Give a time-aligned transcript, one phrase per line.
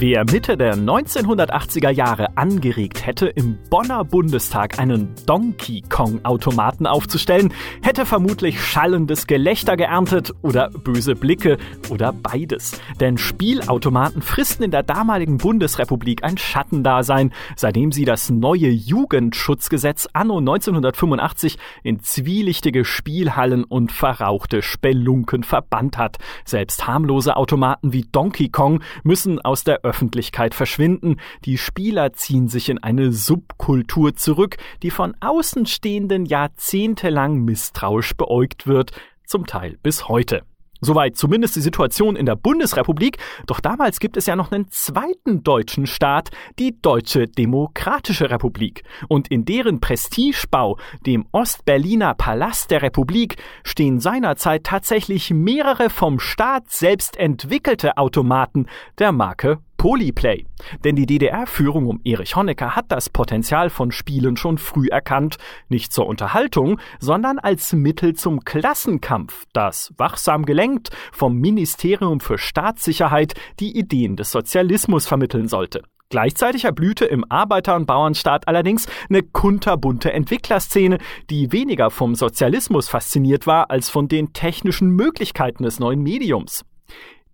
[0.00, 8.06] Wer Mitte der 1980er Jahre angeregt hätte, im Bonner Bundestag einen Donkey Kong-Automaten aufzustellen, hätte
[8.06, 11.58] vermutlich schallendes Gelächter geerntet oder böse Blicke
[11.90, 12.80] oder beides.
[12.98, 20.38] Denn Spielautomaten fristen in der damaligen Bundesrepublik ein Schattendasein, seitdem sie das neue Jugendschutzgesetz anno
[20.38, 26.16] 1985 in zwielichtige Spielhallen und verrauchte Spelunken verbannt hat.
[26.46, 31.16] Selbst harmlose Automaten wie Donkey Kong müssen aus der Öffentlichkeit verschwinden.
[31.44, 38.92] Die Spieler ziehen sich in eine Subkultur zurück, die von Außenstehenden jahrzehntelang misstrauisch beäugt wird,
[39.26, 40.42] zum Teil bis heute.
[40.80, 43.18] Soweit zumindest die Situation in der Bundesrepublik.
[43.46, 48.82] Doch damals gibt es ja noch einen zweiten deutschen Staat, die Deutsche Demokratische Republik.
[49.08, 56.70] Und in deren Prestigebau, dem Ostberliner Palast der Republik, stehen seinerzeit tatsächlich mehrere vom Staat
[56.70, 58.66] selbst entwickelte Automaten
[58.98, 60.44] der Marke Polyplay.
[60.84, 65.38] Denn die DDR-Führung um Erich Honecker hat das Potenzial von Spielen schon früh erkannt,
[65.70, 73.32] nicht zur Unterhaltung, sondern als Mittel zum Klassenkampf, das wachsam gelenkt vom Ministerium für Staatssicherheit
[73.58, 75.82] die Ideen des Sozialismus vermitteln sollte.
[76.10, 80.98] Gleichzeitig erblühte im Arbeiter- und Bauernstaat allerdings eine kunterbunte Entwicklerszene,
[81.30, 86.66] die weniger vom Sozialismus fasziniert war als von den technischen Möglichkeiten des neuen Mediums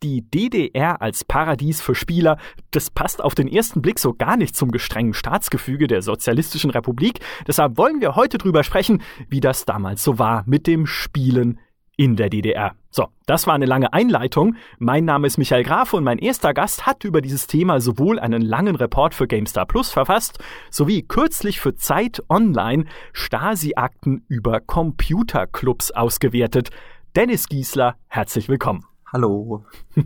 [0.02, 2.38] die DDR als Paradies für Spieler,
[2.70, 7.20] das passt auf den ersten Blick so gar nicht zum gestrengen Staatsgefüge der Sozialistischen Republik.
[7.46, 11.58] Deshalb wollen wir heute drüber sprechen, wie das damals so war mit dem Spielen
[11.96, 12.74] in der DDR.
[12.90, 14.56] So, das war eine lange Einleitung.
[14.78, 18.42] Mein Name ist Michael Graf und mein erster Gast hat über dieses Thema sowohl einen
[18.42, 20.38] langen Report für GameStar Plus verfasst,
[20.70, 26.70] sowie kürzlich für Zeit Online Stasi-Akten über Computerclubs ausgewertet.
[27.14, 28.84] Dennis Giesler, herzlich willkommen.
[29.12, 29.64] Hallo.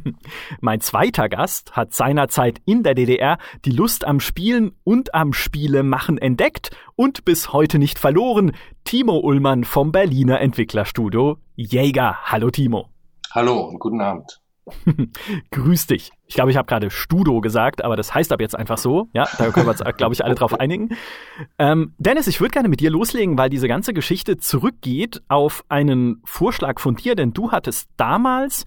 [0.61, 6.19] mein zweiter Gast hat seinerzeit in der DDR die Lust am Spielen und am Spielemachen
[6.19, 8.53] entdeckt und bis heute nicht verloren.
[8.85, 12.19] Timo Ullmann vom Berliner Entwicklerstudio Jäger.
[12.25, 12.89] Hallo Timo.
[13.33, 14.43] Hallo und guten Abend.
[15.51, 16.13] Grüß dich.
[16.27, 19.09] Ich glaube, ich habe gerade Studo gesagt, aber das heißt ab jetzt einfach so.
[19.15, 20.91] Ja, da können wir uns, glaube ich, alle drauf einigen.
[21.59, 26.21] Ähm, Dennis, ich würde gerne mit dir loslegen, weil diese ganze Geschichte zurückgeht auf einen
[26.25, 28.67] Vorschlag von dir, denn du hattest damals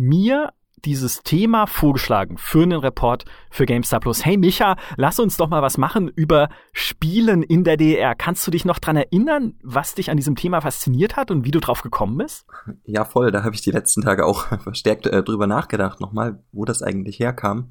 [0.00, 0.52] mir
[0.84, 4.24] dieses Thema vorgeschlagen für einen Report für GameStar Plus.
[4.24, 8.14] Hey Micha, lass uns doch mal was machen über Spielen in der DDR.
[8.14, 11.50] Kannst du dich noch dran erinnern, was dich an diesem Thema fasziniert hat und wie
[11.50, 12.46] du drauf gekommen bist?
[12.84, 13.30] Ja, voll.
[13.30, 17.18] Da habe ich die letzten Tage auch verstärkt äh, drüber nachgedacht, nochmal, wo das eigentlich
[17.18, 17.70] herkam.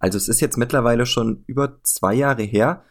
[0.00, 2.82] Also es ist jetzt mittlerweile schon über zwei Jahre her.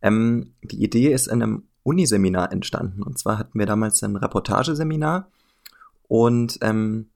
[0.00, 3.02] Ähm, die Idee ist in einem Uniseminar entstanden.
[3.02, 5.28] Und zwar hatten wir damals ein Reportageseminar
[6.06, 7.08] und ähm,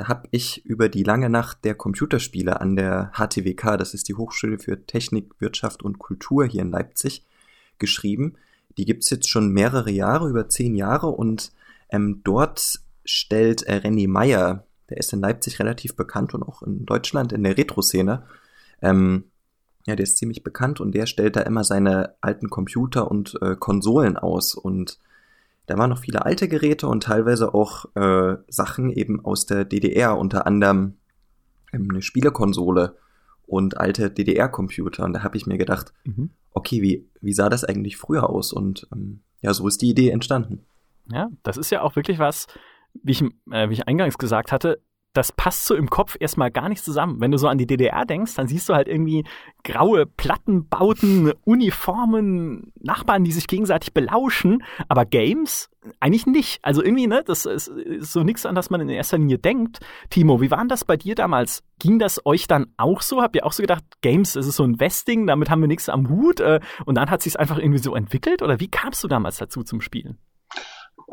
[0.00, 4.14] da habe ich über die lange Nacht der Computerspiele an der HTWK, das ist die
[4.14, 7.26] Hochschule für Technik, Wirtschaft und Kultur hier in Leipzig,
[7.78, 8.36] geschrieben.
[8.78, 11.08] Die gibt's jetzt schon mehrere Jahre, über zehn Jahre.
[11.08, 11.52] Und
[11.90, 16.86] ähm, dort stellt äh, René Meyer, der ist in Leipzig relativ bekannt und auch in
[16.86, 18.22] Deutschland in der Retro-Szene,
[18.80, 19.24] ähm,
[19.86, 20.80] ja, der ist ziemlich bekannt.
[20.80, 24.54] Und der stellt da immer seine alten Computer und äh, Konsolen aus.
[24.54, 24.98] Und
[25.70, 30.18] da waren noch viele alte Geräte und teilweise auch äh, Sachen eben aus der DDR,
[30.18, 30.96] unter anderem
[31.72, 32.96] ähm, eine Spielekonsole
[33.46, 35.04] und alte DDR-Computer.
[35.04, 36.30] Und da habe ich mir gedacht, mhm.
[36.50, 38.52] okay, wie, wie sah das eigentlich früher aus?
[38.52, 40.66] Und ähm, ja, so ist die Idee entstanden.
[41.08, 42.48] Ja, das ist ja auch wirklich was,
[43.04, 43.22] wie ich,
[43.52, 44.82] äh, wie ich eingangs gesagt hatte,
[45.12, 47.20] das passt so im Kopf erstmal gar nicht zusammen.
[47.20, 49.24] Wenn du so an die DDR denkst, dann siehst du halt irgendwie
[49.64, 56.60] graue Plattenbauten, Uniformen, Nachbarn, die sich gegenseitig belauschen, aber Games eigentlich nicht.
[56.62, 59.80] Also irgendwie, ne, das ist, ist so nichts, an das man in erster Linie denkt.
[60.10, 61.62] Timo, wie war denn das bei dir damals?
[61.80, 63.20] Ging das euch dann auch so?
[63.20, 65.88] Habt ihr auch so gedacht, Games, das ist so ein Westing, damit haben wir nichts
[65.88, 66.38] am Hut?
[66.38, 68.42] Äh, und dann hat sich einfach irgendwie so entwickelt?
[68.42, 70.18] Oder wie kamst du damals dazu zum Spielen?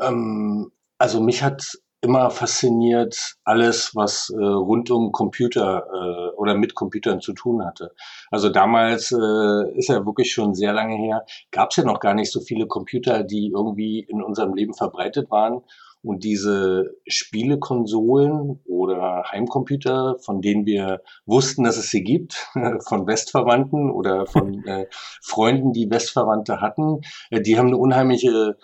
[0.00, 6.74] Ähm, also mich hat immer fasziniert alles, was äh, rund um Computer äh, oder mit
[6.74, 7.92] Computern zu tun hatte.
[8.30, 12.14] Also damals äh, ist ja wirklich schon sehr lange her, gab es ja noch gar
[12.14, 15.62] nicht so viele Computer, die irgendwie in unserem Leben verbreitet waren.
[16.00, 22.34] Und diese Spielekonsolen oder Heimcomputer, von denen wir wussten, dass es sie gibt,
[22.86, 24.86] von Westverwandten oder von äh,
[25.20, 27.00] Freunden, die Westverwandte hatten,
[27.30, 28.56] äh, die haben eine unheimliche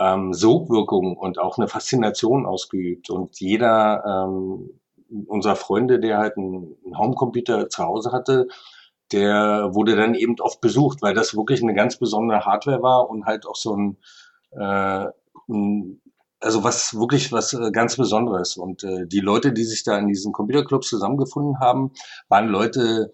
[0.00, 3.10] ähm, Sogwirkung und auch eine Faszination ausgeübt.
[3.10, 4.70] Und jeder ähm,
[5.26, 8.48] unserer Freunde, der halt einen, Homecomputer zu Hause hatte,
[9.12, 13.26] der wurde dann eben oft besucht, weil das wirklich eine ganz besondere Hardware war und
[13.26, 13.96] halt auch so ein,
[14.52, 15.06] äh,
[15.48, 16.00] ein
[16.40, 18.56] also was wirklich was äh, ganz Besonderes.
[18.56, 21.92] Und äh, die Leute, die sich da in diesen Computerclubs zusammengefunden haben,
[22.28, 23.12] waren Leute,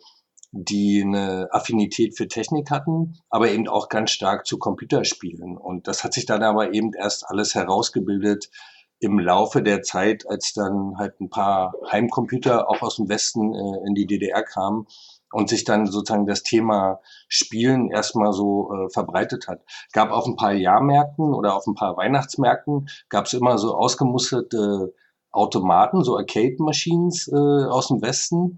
[0.64, 5.56] die eine Affinität für Technik hatten, aber eben auch ganz stark zu Computerspielen.
[5.56, 8.50] Und das hat sich dann aber eben erst alles herausgebildet
[8.98, 13.86] im Laufe der Zeit, als dann halt ein paar Heimcomputer auch aus dem Westen äh,
[13.86, 14.86] in die DDR kamen
[15.32, 19.60] und sich dann sozusagen das Thema Spielen erstmal so äh, verbreitet hat.
[19.92, 24.94] Gab auf ein paar Jahrmärkten oder auf ein paar Weihnachtsmärkten gab es immer so ausgemusterte
[25.30, 28.56] Automaten, so Arcade-Machines äh, aus dem Westen.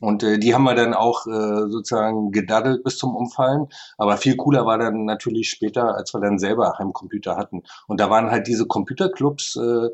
[0.00, 3.68] Und äh, die haben wir dann auch äh, sozusagen gedaddelt bis zum Umfallen.
[3.96, 7.62] Aber viel cooler war dann natürlich später, als wir dann selber Heimcomputer hatten.
[7.86, 9.88] Und da waren halt diese Computerclubs äh,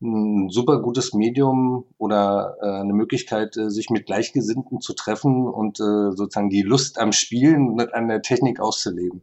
[0.00, 5.80] ein super gutes Medium oder äh, eine Möglichkeit, äh, sich mit Gleichgesinnten zu treffen und
[5.80, 9.22] äh, sozusagen die Lust am Spielen und an der Technik auszuleben.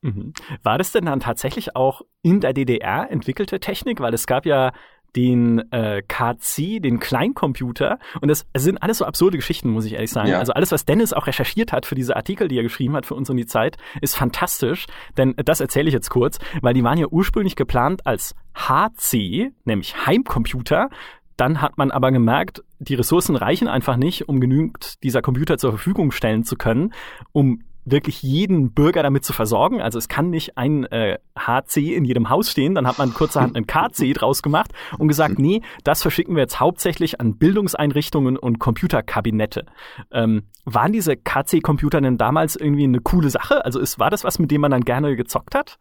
[0.00, 0.32] Mhm.
[0.62, 4.00] War das denn dann tatsächlich auch in der DDR entwickelte Technik?
[4.00, 4.72] Weil es gab ja
[5.14, 7.98] den äh, KC, den Kleincomputer.
[8.20, 10.28] Und das, das sind alles so absurde Geschichten, muss ich ehrlich sagen.
[10.28, 10.38] Ja.
[10.38, 13.14] Also alles, was Dennis auch recherchiert hat für diese Artikel, die er geschrieben hat für
[13.14, 14.86] uns und die Zeit, ist fantastisch.
[15.16, 20.06] Denn das erzähle ich jetzt kurz, weil die waren ja ursprünglich geplant als HC, nämlich
[20.06, 20.90] Heimcomputer.
[21.36, 25.70] Dann hat man aber gemerkt, die Ressourcen reichen einfach nicht, um genügend dieser Computer zur
[25.70, 26.94] Verfügung stellen zu können,
[27.32, 29.80] um wirklich jeden Bürger damit zu versorgen.
[29.80, 32.74] Also es kann nicht ein äh, HC in jedem Haus stehen.
[32.74, 36.60] Dann hat man kurzerhand einen KC draus gemacht und gesagt, nee, das verschicken wir jetzt
[36.60, 39.66] hauptsächlich an Bildungseinrichtungen und Computerkabinette.
[40.10, 43.64] Ähm, waren diese KC-Computer denn damals irgendwie eine coole Sache?
[43.64, 45.78] Also ist, war das was, mit dem man dann gerne gezockt hat?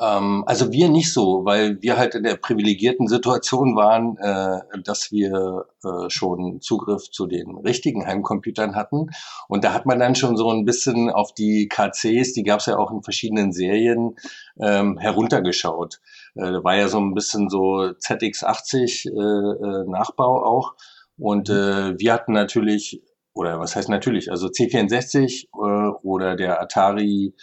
[0.00, 5.12] Ähm, also wir nicht so, weil wir halt in der privilegierten Situation waren, äh, dass
[5.12, 9.10] wir äh, schon Zugriff zu den richtigen Heimcomputern hatten.
[9.48, 12.66] Und da hat man dann schon so ein bisschen auf die KCs, die gab es
[12.66, 14.16] ja auch in verschiedenen Serien,
[14.58, 16.00] ähm, heruntergeschaut.
[16.34, 20.74] Äh, war ja so ein bisschen so ZX80 äh, äh, Nachbau auch.
[21.18, 21.54] Und mhm.
[21.54, 23.02] äh, wir hatten natürlich,
[23.34, 27.34] oder was heißt natürlich, also C64 äh, oder der Atari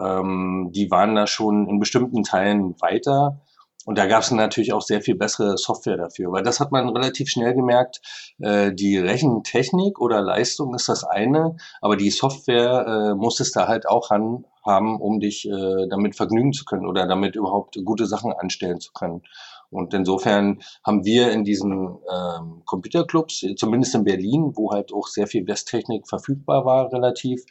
[0.00, 3.40] ähm, die waren da schon in bestimmten Teilen weiter.
[3.86, 6.88] Und da gab es natürlich auch sehr viel bessere Software dafür, weil das hat man
[6.88, 8.00] relativ schnell gemerkt.
[8.40, 13.68] Äh, die Rechentechnik oder Leistung ist das eine, aber die Software äh, muss es da
[13.68, 18.06] halt auch han haben, um dich äh, damit vergnügen zu können oder damit überhaupt gute
[18.06, 19.22] Sachen anstellen zu können.
[19.70, 25.26] Und insofern haben wir in diesen ähm, Computerclubs, zumindest in Berlin, wo halt auch sehr
[25.26, 27.42] viel Westtechnik verfügbar war, relativ,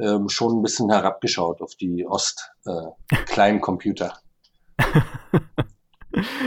[0.00, 4.14] ähm, schon ein bisschen herabgeschaut auf die Ost-kleinen äh, Computer.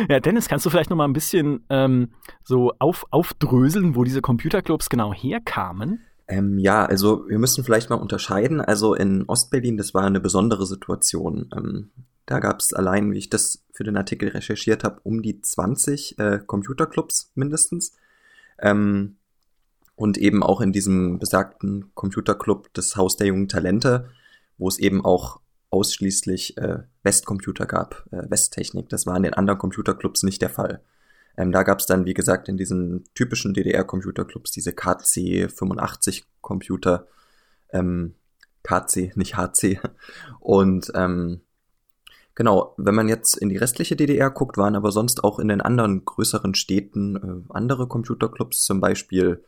[0.09, 2.11] Ja, Dennis, kannst du vielleicht noch mal ein bisschen ähm,
[2.43, 6.05] so auf, aufdröseln, wo diese Computerclubs genau herkamen?
[6.27, 8.61] Ähm, ja, also wir müssen vielleicht mal unterscheiden.
[8.61, 11.49] Also in Ostberlin, das war eine besondere Situation.
[11.55, 11.91] Ähm,
[12.25, 16.17] da gab es allein, wie ich das für den Artikel recherchiert habe, um die 20
[16.17, 17.93] äh, Computerclubs mindestens.
[18.59, 19.17] Ähm,
[19.95, 24.09] und eben auch in diesem besagten Computerclub des Haus der jungen Talente,
[24.57, 25.39] wo es eben auch
[25.69, 28.89] ausschließlich äh, Westcomputer gab, äh, Westtechnik.
[28.89, 30.81] Das war in den anderen Computerclubs nicht der Fall.
[31.37, 37.07] Ähm, da gab es dann, wie gesagt, in diesen typischen DDR-Computerclubs diese KC85-Computer,
[37.71, 38.15] ähm,
[38.63, 39.79] KC, nicht HC.
[40.39, 41.41] Und ähm,
[42.35, 45.61] Genau, wenn man jetzt in die restliche DDR guckt, waren aber sonst auch in den
[45.61, 49.43] anderen größeren Städten äh, andere Computerclubs, zum Beispiel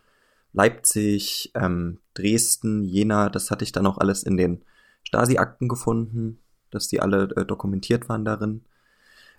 [0.54, 4.64] Leipzig, ähm, Dresden, Jena, das hatte ich dann auch alles in den
[5.04, 6.40] Stasi-Akten gefunden,
[6.72, 8.64] dass die alle äh, dokumentiert waren darin.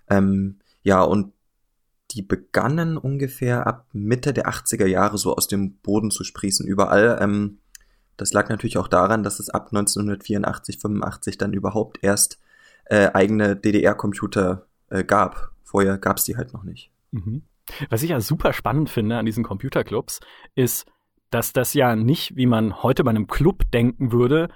[0.09, 1.33] Ähm, ja, und
[2.11, 7.19] die begannen ungefähr ab Mitte der 80er Jahre so aus dem Boden zu sprießen überall.
[7.21, 7.59] Ähm,
[8.17, 12.39] das lag natürlich auch daran, dass es ab 1984, 85 dann überhaupt erst
[12.85, 15.51] äh, eigene DDR-Computer äh, gab.
[15.63, 16.91] Vorher gab es die halt noch nicht.
[17.11, 17.43] Mhm.
[17.89, 20.19] Was ich ja super spannend finde an diesen Computerclubs,
[20.55, 20.87] ist,
[21.29, 24.49] dass das ja nicht, wie man heute bei einem Club denken würde,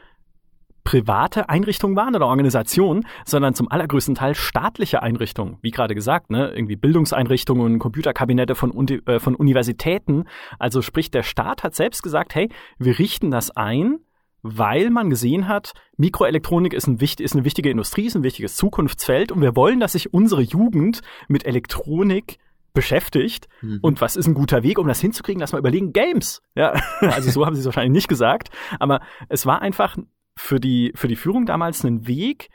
[0.84, 5.58] private Einrichtungen waren oder Organisationen, sondern zum allergrößten Teil staatliche Einrichtungen.
[5.62, 10.26] Wie gerade gesagt, ne, irgendwie Bildungseinrichtungen, Computerkabinette von, Uni äh, von Universitäten.
[10.60, 14.00] Also sprich, der Staat hat selbst gesagt, hey, wir richten das ein
[14.44, 19.32] weil man gesehen hat, Mikroelektronik ist, ein, ist eine wichtige Industrie, ist ein wichtiges Zukunftsfeld
[19.32, 22.40] und wir wollen, dass sich unsere Jugend mit Elektronik
[22.74, 23.48] beschäftigt.
[23.62, 23.80] Mhm.
[23.82, 25.40] Und was ist ein guter Weg, um das hinzukriegen?
[25.40, 26.42] Lass mal überlegen, Games.
[26.56, 28.50] Ja, also so haben sie es wahrscheinlich nicht gesagt.
[28.80, 29.00] Aber
[29.30, 29.96] es war einfach
[30.36, 32.50] für die, für die Führung damals ein Weg,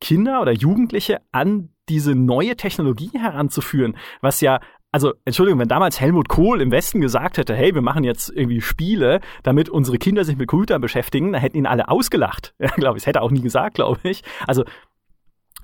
[0.00, 4.60] Kinder oder Jugendliche an diese neue Technologie heranzuführen, was ja
[4.94, 8.60] also Entschuldigung, wenn damals Helmut Kohl im Westen gesagt hätte, hey, wir machen jetzt irgendwie
[8.60, 12.54] Spiele, damit unsere Kinder sich mit Computern beschäftigen, dann hätten ihn alle ausgelacht.
[12.60, 14.22] Ja, glaube ich, das hätte er auch nie gesagt, glaube ich.
[14.46, 14.62] Also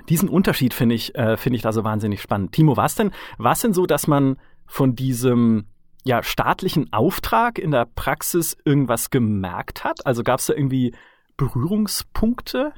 [0.08, 2.50] diesen Unterschied finde ich, äh, finde ich da so wahnsinnig spannend.
[2.50, 5.66] Timo, was denn, was denn so, dass man von diesem
[6.04, 10.04] ja, staatlichen Auftrag in der Praxis irgendwas gemerkt hat?
[10.06, 10.92] Also gab es da irgendwie
[11.40, 12.74] Berührungspunkte?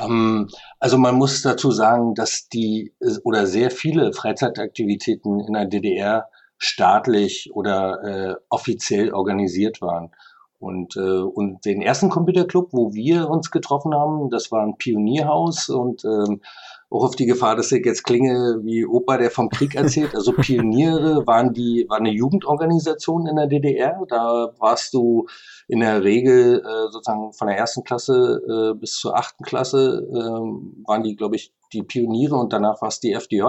[0.00, 2.94] Ähm, also man muss dazu sagen, dass die
[3.24, 10.12] oder sehr viele Freizeitaktivitäten in der DDR staatlich oder äh, offiziell organisiert waren.
[10.60, 15.68] Und, äh, und den ersten Computerclub, wo wir uns getroffen haben, das war ein Pionierhaus
[15.68, 16.42] und ähm,
[16.90, 20.14] auch auf die Gefahr, dass ich jetzt klinge wie Opa, der vom Krieg erzählt.
[20.14, 24.02] Also Pioniere waren die, war eine Jugendorganisation in der DDR.
[24.08, 25.26] Da warst du
[25.68, 28.42] in der Regel äh, sozusagen von der ersten Klasse
[28.74, 32.88] äh, bis zur achten Klasse äh, waren die, glaube ich, die Pioniere und danach war
[32.88, 33.44] es die FDJ.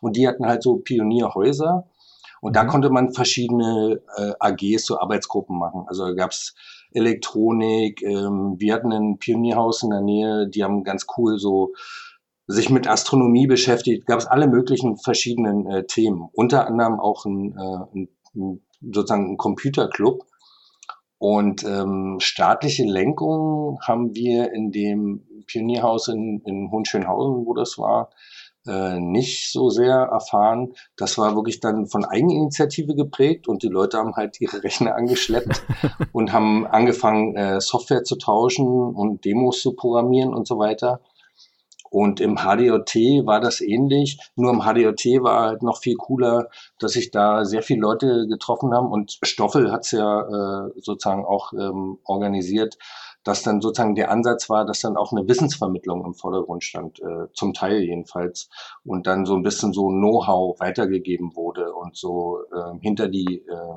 [0.00, 1.86] Und die hatten halt so Pionierhäuser.
[2.40, 2.68] Und da mhm.
[2.68, 5.84] konnte man verschiedene äh, AGs, so Arbeitsgruppen machen.
[5.86, 6.54] Also da gab's
[6.92, 11.74] Elektronik, ähm, wir hatten ein Pionierhaus in der Nähe, die haben ganz cool so
[12.46, 16.28] sich mit Astronomie beschäftigt, gab es alle möglichen verschiedenen äh, Themen.
[16.32, 17.98] Unter anderem auch ein, äh,
[18.34, 20.24] ein, sozusagen ein Computerclub.
[21.18, 28.10] Und ähm, staatliche Lenkung haben wir in dem Pionierhaus in, in Hohenschönhausen, wo das war,
[28.66, 30.74] äh, nicht so sehr erfahren.
[30.96, 35.62] Das war wirklich dann von Eigeninitiative geprägt und die Leute haben halt ihre Rechner angeschleppt
[36.12, 41.00] und haben angefangen, äh, Software zu tauschen und Demos zu programmieren und so weiter.
[41.90, 42.94] Und im HDOT
[43.26, 44.18] war das ähnlich.
[44.34, 48.72] Nur im HDOT war halt noch viel cooler, dass sich da sehr viele Leute getroffen
[48.74, 48.90] haben.
[48.90, 52.76] Und Stoffel hat es ja äh, sozusagen auch ähm, organisiert,
[53.26, 57.26] dass dann sozusagen der Ansatz war, dass dann auch eine Wissensvermittlung im Vordergrund stand, äh,
[57.34, 58.48] zum Teil jedenfalls,
[58.84, 63.76] und dann so ein bisschen so Know-how weitergegeben wurde und so äh, hinter die äh,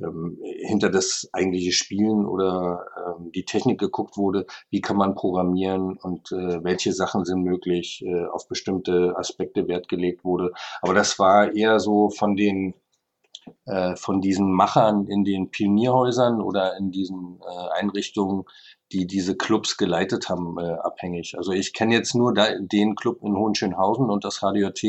[0.00, 5.96] äh, hinter das eigentliche Spielen oder äh, die Technik geguckt wurde, wie kann man programmieren
[5.96, 10.52] und äh, welche Sachen sind möglich, äh, auf bestimmte Aspekte Wert gelegt wurde.
[10.82, 12.74] Aber das war eher so von den
[13.66, 18.44] äh, von diesen Machern in den Pionierhäusern oder in diesen äh, Einrichtungen,
[18.92, 21.34] die diese Clubs geleitet haben, äh, abhängig.
[21.36, 24.82] Also ich kenne jetzt nur da, den Club in Hohenschönhausen und das HDOT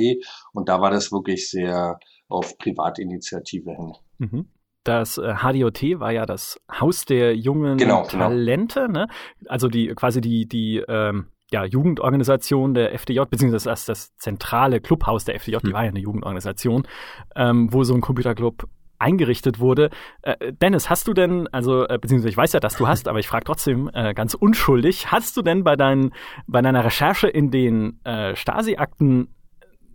[0.54, 3.94] und da war das wirklich sehr auf Privatinitiative hin.
[4.18, 4.50] Mhm.
[4.84, 8.30] Das HDOT äh, war ja das Haus der jungen genau, genau.
[8.30, 9.00] Talente, genau.
[9.02, 9.08] ne?
[9.48, 15.26] Also die quasi die die ähm, ja, Jugendorganisation der FDJ, beziehungsweise das, das zentrale Clubhaus
[15.26, 15.74] der FDJ, die hm.
[15.74, 16.88] war ja eine Jugendorganisation,
[17.36, 18.68] ähm, wo so ein Computerclub
[19.00, 19.90] eingerichtet wurde.
[20.22, 23.20] Äh, Dennis, hast du denn, also äh, beziehungsweise ich weiß ja, dass du hast, aber
[23.20, 26.12] ich frage trotzdem äh, ganz unschuldig, hast du denn bei, dein,
[26.48, 29.30] bei deiner Recherche in den äh, Stasi-Akten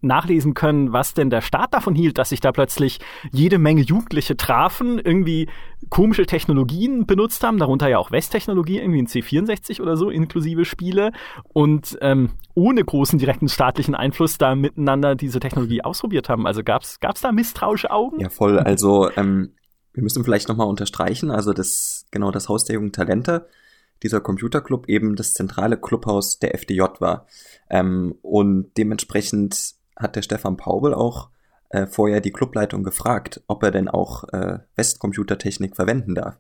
[0.04, 3.00] nachlesen können, was denn der Staat davon hielt, dass sich da plötzlich
[3.32, 5.49] jede Menge Jugendliche trafen, irgendwie
[5.91, 11.12] komische Technologien benutzt haben, darunter ja auch Westtechnologie, irgendwie ein C64 oder so, inklusive Spiele
[11.53, 16.47] und ähm, ohne großen direkten staatlichen Einfluss da miteinander diese Technologie ausprobiert haben.
[16.47, 18.21] Also gab's gab's da misstrauische Augen?
[18.21, 18.59] Ja, voll.
[18.59, 19.55] Also ähm,
[19.93, 23.47] wir müssen vielleicht nochmal unterstreichen, also das genau das Haus der jungen Talente
[24.03, 27.26] dieser Computerclub eben das zentrale Clubhaus der FDJ war.
[27.71, 31.31] Ähm, und dementsprechend hat der Stefan Paubel auch
[31.75, 36.38] äh, vorher die Clubleitung gefragt, ob er denn auch äh, Westcomputertechnik verwenden darf.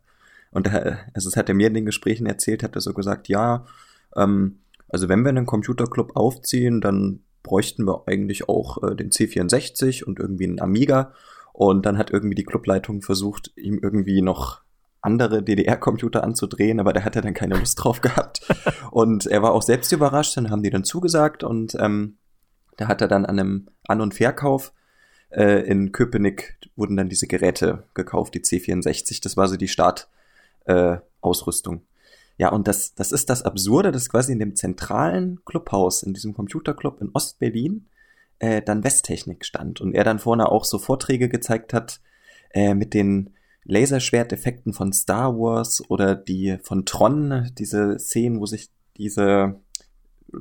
[0.52, 3.26] Und er, also es hat er mir in den Gesprächen erzählt, hat er so gesagt,
[3.26, 3.66] ja,
[4.14, 10.04] ähm, also wenn wir einen Computerclub aufziehen, dann bräuchten wir eigentlich auch äh, den C64
[10.04, 11.12] und irgendwie einen Amiga.
[11.52, 14.62] Und dann hat irgendwie die Clubleitung versucht, ihm irgendwie noch
[15.00, 18.46] andere DDR-Computer anzudrehen, aber da hat er dann keine Lust drauf gehabt.
[18.92, 22.16] Und er war auch selbst überrascht, dann haben die dann zugesagt und ähm,
[22.78, 24.72] da hat er dann an einem An- und Verkauf
[25.36, 29.22] äh, in Köpenick wurden dann diese Geräte gekauft, die C64.
[29.22, 31.76] Das war so die Startausrüstung.
[31.76, 31.80] Äh,
[32.36, 36.34] ja, und das, das ist das Absurde, dass quasi in dem zentralen Clubhaus, in diesem
[36.34, 37.86] Computerclub in Ostberlin,
[38.40, 39.80] äh, dann Westtechnik stand.
[39.80, 42.00] Und er dann vorne auch so Vorträge gezeigt hat
[42.50, 43.30] äh, mit den
[43.64, 49.60] Laserschwerteffekten von Star Wars oder die von Tron, diese Szenen, wo sich diese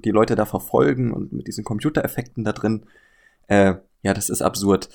[0.04, 2.86] die Leute da verfolgen und mit diesen Computereffekten da drin.
[3.48, 4.90] Äh, ja, das ist absurd.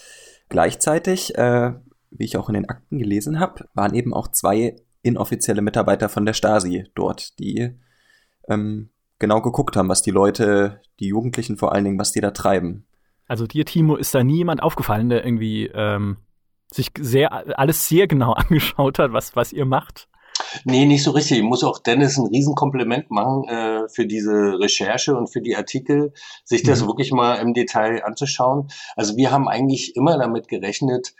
[0.48, 1.72] Gleichzeitig, äh,
[2.10, 6.26] wie ich auch in den Akten gelesen habe, waren eben auch zwei inoffizielle Mitarbeiter von
[6.26, 7.74] der Stasi dort, die
[8.48, 12.30] ähm, genau geguckt haben, was die Leute, die Jugendlichen vor allen Dingen, was die da
[12.30, 12.86] treiben.
[13.26, 16.18] Also dir, Timo, ist da nie jemand aufgefallen, der irgendwie ähm,
[16.72, 20.08] sich sehr alles sehr genau angeschaut hat, was, was ihr macht?
[20.64, 21.38] Nee, nicht so richtig.
[21.38, 26.12] Ich muss auch Dennis ein Riesenkompliment machen äh, für diese Recherche und für die Artikel,
[26.44, 26.88] sich das mhm.
[26.88, 28.68] wirklich mal im Detail anzuschauen.
[28.96, 31.14] Also wir haben eigentlich immer damit gerechnet,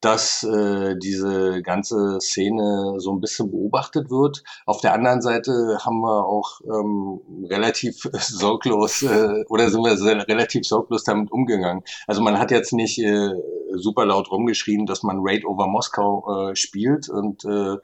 [0.00, 4.42] dass äh, diese ganze Szene so ein bisschen beobachtet wird.
[4.66, 10.28] Auf der anderen Seite haben wir auch ähm, relativ sorglos äh, oder sind wir sehr,
[10.28, 11.82] relativ sorglos damit umgegangen.
[12.06, 13.30] Also man hat jetzt nicht äh,
[13.72, 17.76] super laut rumgeschrien, dass man Raid over Moskau äh, spielt und äh,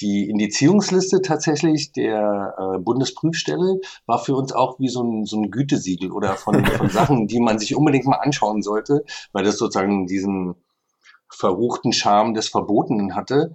[0.00, 5.50] die Indizierungsliste tatsächlich der äh, Bundesprüfstelle war für uns auch wie so ein, so ein
[5.50, 10.06] Gütesiegel oder von, von Sachen, die man sich unbedingt mal anschauen sollte, weil das sozusagen
[10.06, 10.56] diesen
[11.32, 13.54] verruchten Charme des Verbotenen hatte.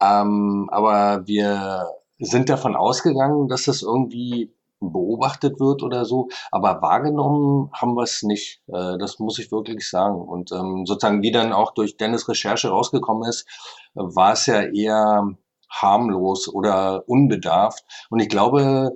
[0.00, 1.86] Ähm, aber wir
[2.18, 8.22] sind davon ausgegangen, dass das irgendwie beobachtet wird oder so, aber wahrgenommen haben wir es
[8.22, 8.62] nicht.
[8.68, 10.20] Äh, das muss ich wirklich sagen.
[10.20, 13.46] Und ähm, sozusagen, wie dann auch durch Dennis Recherche rausgekommen ist,
[13.94, 15.26] war es ja eher
[15.70, 17.84] harmlos oder unbedarft.
[18.10, 18.92] Und ich glaube,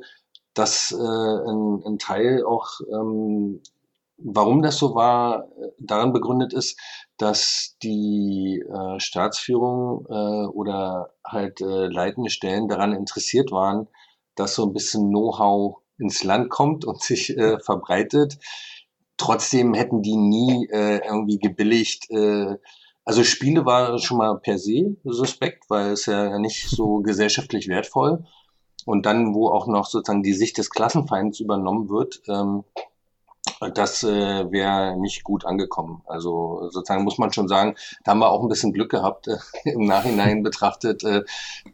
[0.54, 3.62] dass äh, ein, ein Teil auch, ähm,
[4.18, 6.78] warum das so war, daran begründet ist,
[7.20, 13.88] dass die äh, Staatsführung äh, oder halt äh, leitende Stellen daran interessiert waren,
[14.36, 18.38] dass so ein bisschen Know-how ins Land kommt und sich äh, verbreitet.
[19.18, 22.56] Trotzdem hätten die nie äh, irgendwie gebilligt, äh,
[23.04, 28.24] also Spiele war schon mal per se suspekt, weil es ja nicht so gesellschaftlich wertvoll.
[28.86, 32.64] Und dann, wo auch noch sozusagen die Sicht des Klassenfeinds übernommen wird, ähm,
[33.68, 36.02] das äh, wäre nicht gut angekommen.
[36.06, 37.74] Also sozusagen muss man schon sagen,
[38.04, 41.24] da haben wir auch ein bisschen Glück gehabt äh, im Nachhinein betrachtet, äh,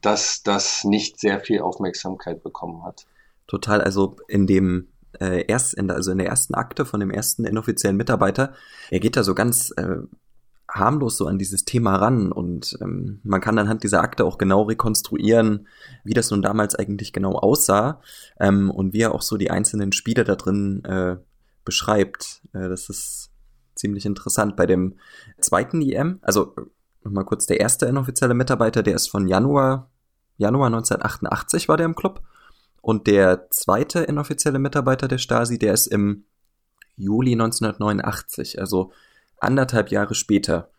[0.00, 3.07] dass das nicht sehr viel Aufmerksamkeit bekommen hat.
[3.47, 4.88] Total, also in dem
[5.21, 8.55] äh, erst in der, also in der ersten Akte von dem ersten inoffiziellen Mitarbeiter,
[8.90, 9.99] er geht da so ganz äh,
[10.69, 14.62] harmlos so an dieses Thema ran und ähm, man kann anhand dieser Akte auch genau
[14.62, 15.69] rekonstruieren,
[16.05, 18.00] wie das nun damals eigentlich genau aussah
[18.40, 21.16] ähm, und wie er auch so die einzelnen Spiele da drin äh,
[21.67, 22.41] beschreibt.
[22.55, 23.31] Äh, das ist
[23.75, 24.57] ziemlich interessant.
[24.57, 24.95] Bei dem
[25.39, 26.57] zweiten IM, also
[27.05, 29.91] nochmal kurz, der erste inoffizielle Mitarbeiter, der ist von Januar,
[30.39, 32.23] Januar 1988 war der im Club
[32.81, 36.25] und der zweite inoffizielle Mitarbeiter der Stasi, der ist im
[36.97, 38.93] Juli 1989, also
[39.39, 40.71] anderthalb Jahre später.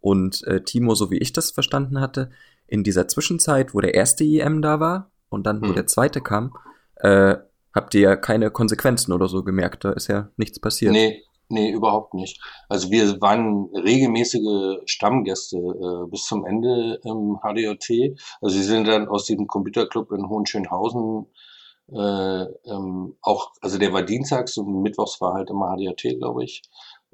[0.00, 2.30] Und äh, Timo, so wie ich das verstanden hatte,
[2.66, 5.74] in dieser Zwischenzeit, wo der erste EM da war und dann, wo hm.
[5.74, 6.54] der zweite kam,
[6.96, 7.36] äh,
[7.74, 9.84] habt ihr ja keine Konsequenzen oder so gemerkt.
[9.84, 10.92] Da ist ja nichts passiert.
[10.92, 12.40] Nee, nee, überhaupt nicht.
[12.68, 18.16] Also wir waren regelmäßige Stammgäste äh, bis zum Ende im HDOT.
[18.40, 21.26] Also sie sind dann aus diesem Computerclub in Hohenschönhausen
[21.90, 26.62] äh, ähm, auch, also der war dienstags und mittwochs war halt immer HDOT, glaube ich.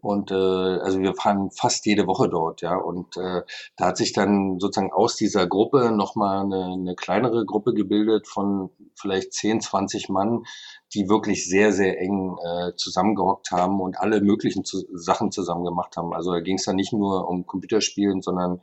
[0.04, 2.76] Und äh, also wir fahren fast jede Woche dort, ja.
[2.76, 3.40] Und äh,
[3.76, 8.68] da hat sich dann sozusagen aus dieser Gruppe nochmal eine, eine kleinere Gruppe gebildet von
[8.94, 10.44] vielleicht 10, 20 Mann,
[10.92, 15.96] die wirklich sehr, sehr eng äh, zusammengehockt haben und alle möglichen zu Sachen zusammen gemacht
[15.96, 16.12] haben.
[16.12, 18.60] Also da ging es dann nicht nur um Computerspielen, sondern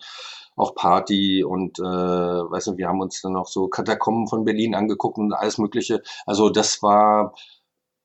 [0.56, 4.76] auch Party und äh, weißt du, wir haben uns dann auch so Katakomben von Berlin
[4.76, 6.04] angeguckt und alles Mögliche.
[6.28, 7.34] Also das war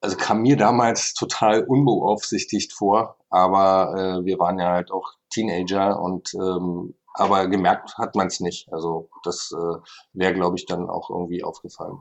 [0.07, 6.01] also kam mir damals total unbeaufsichtigt vor, aber äh, wir waren ja halt auch Teenager
[6.01, 8.73] und ähm, aber gemerkt hat man es nicht.
[8.73, 9.79] Also das äh,
[10.13, 11.99] wäre, glaube ich, dann auch irgendwie aufgefallen.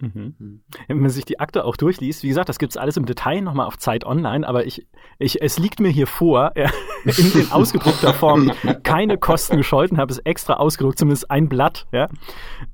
[0.00, 0.62] Mhm.
[0.86, 3.40] Wenn man sich die Akte auch durchliest, wie gesagt, das gibt es alles im Detail
[3.40, 4.86] nochmal auf Zeit online, aber ich,
[5.18, 6.68] ich, es liegt mir hier vor, äh,
[7.04, 12.08] in, in ausgedruckter Form, keine Kosten gescholten, habe es extra ausgedruckt, zumindest ein Blatt, ja.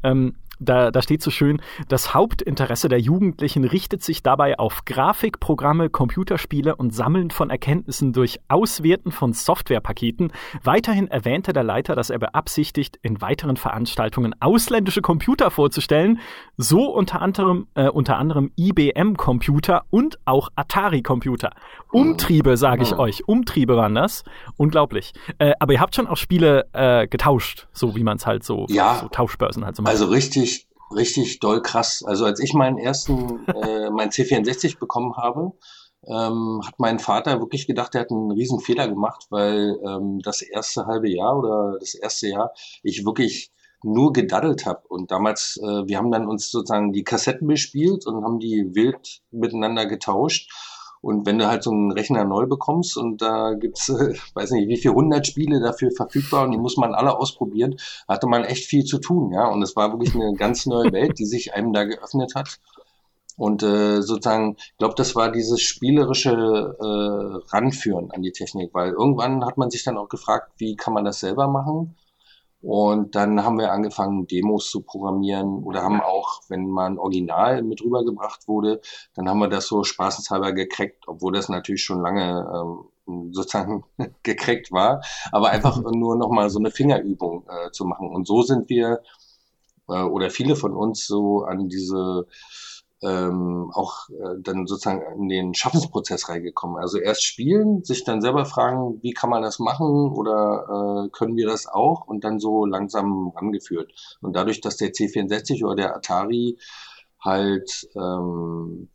[0.03, 5.91] Ähm, da, da steht so schön, das Hauptinteresse der Jugendlichen richtet sich dabei auf Grafikprogramme,
[5.91, 10.33] Computerspiele und Sammeln von Erkenntnissen durch Auswerten von Softwarepaketen.
[10.63, 16.21] Weiterhin erwähnte der Leiter, dass er beabsichtigt, in weiteren Veranstaltungen ausländische Computer vorzustellen,
[16.57, 21.51] so unter anderem, äh, unter anderem IBM-Computer und auch Atari-Computer.
[21.91, 24.25] Umtriebe, sage ich euch, Umtriebe waren das.
[24.57, 25.13] Unglaublich.
[25.39, 28.67] Äh, aber ihr habt schon auch Spiele äh, getauscht, so wie man es halt so,
[28.69, 29.93] ja, so Tauschbörsen halt so macht.
[29.93, 30.46] Also richtig
[30.95, 32.03] richtig, doll krass.
[32.07, 35.53] Also als ich meinen ersten, äh, mein C64 bekommen habe,
[36.07, 40.43] ähm, hat mein Vater wirklich gedacht, er hat einen riesen Fehler gemacht, weil ähm, das
[40.43, 44.83] erste halbe Jahr oder das erste Jahr ich wirklich nur gedaddelt habe.
[44.89, 49.23] Und damals, äh, wir haben dann uns sozusagen die Kassetten bespielt und haben die wild
[49.31, 50.51] miteinander getauscht.
[51.01, 54.69] Und wenn du halt so einen Rechner neu bekommst und da gibt's, äh, weiß nicht,
[54.69, 57.77] wie viel hundert Spiele dafür verfügbar und die muss man alle ausprobieren,
[58.09, 59.47] hatte man echt viel zu tun, ja.
[59.49, 62.59] Und es war wirklich eine ganz neue Welt, die sich einem da geöffnet hat.
[63.37, 66.31] Und äh, sozusagen, ich glaube, das war dieses spielerische
[66.81, 70.95] äh, Ranführen an die Technik, weil irgendwann hat man sich dann auch gefragt, wie kann
[70.95, 71.95] man das selber machen?
[72.63, 77.63] Und dann haben wir angefangen, Demos zu programmieren oder haben auch, wenn mal ein Original
[77.63, 78.81] mit rübergebracht wurde,
[79.15, 83.85] dann haben wir das so spaßenshalber gekriegt, obwohl das natürlich schon lange ähm, sozusagen
[84.23, 88.09] gekriegt war, aber einfach nur nochmal so eine Fingerübung äh, zu machen.
[88.09, 89.03] Und so sind wir
[89.89, 92.27] äh, oder viele von uns so an diese
[93.03, 96.79] ähm, auch äh, dann sozusagen in den Schaffensprozess reingekommen.
[96.79, 101.37] Also erst spielen, sich dann selber fragen, wie kann man das machen oder äh, können
[101.37, 103.93] wir das auch und dann so langsam rangeführt.
[104.21, 106.59] Und dadurch, dass der C64 oder der Atari
[107.21, 108.89] halt ähm,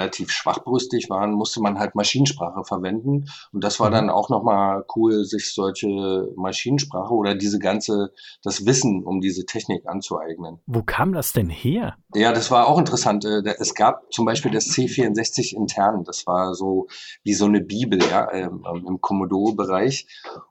[0.00, 3.26] relativ schwachbrüstig waren, musste man halt Maschinensprache verwenden.
[3.52, 3.94] Und das war mhm.
[3.94, 9.86] dann auch nochmal cool, sich solche Maschinensprache oder diese ganze, das Wissen um diese Technik
[9.86, 10.60] anzueignen.
[10.66, 11.96] Wo kam das denn her?
[12.14, 13.24] Ja, das war auch interessant.
[13.24, 16.04] Äh, es gab zum Beispiel das C64 intern.
[16.04, 16.88] Das war so
[17.22, 20.06] wie so eine Bibel, ja, ähm, im Commodore-Bereich.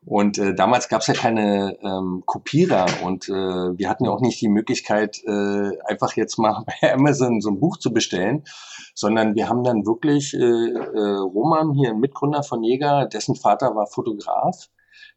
[0.05, 4.21] Und äh, damals gab es ja keine ähm, Kopierer und äh, wir hatten ja auch
[4.21, 8.43] nicht die Möglichkeit, äh, einfach jetzt mal bei Amazon so ein Buch zu bestellen,
[8.93, 13.73] sondern wir haben dann wirklich äh, äh, Roman, hier ein Mitgründer von Jäger, dessen Vater
[13.73, 14.67] war Fotograf.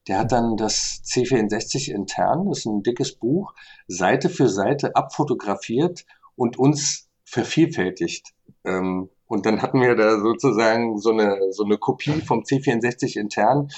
[0.06, 3.52] Der hat dann das C64 intern, das ist ein dickes Buch,
[3.88, 6.04] Seite für Seite abfotografiert
[6.36, 8.28] und uns vervielfältigt.
[8.62, 13.70] Ähm, und dann hatten wir da sozusagen so eine, so eine Kopie vom C64 intern,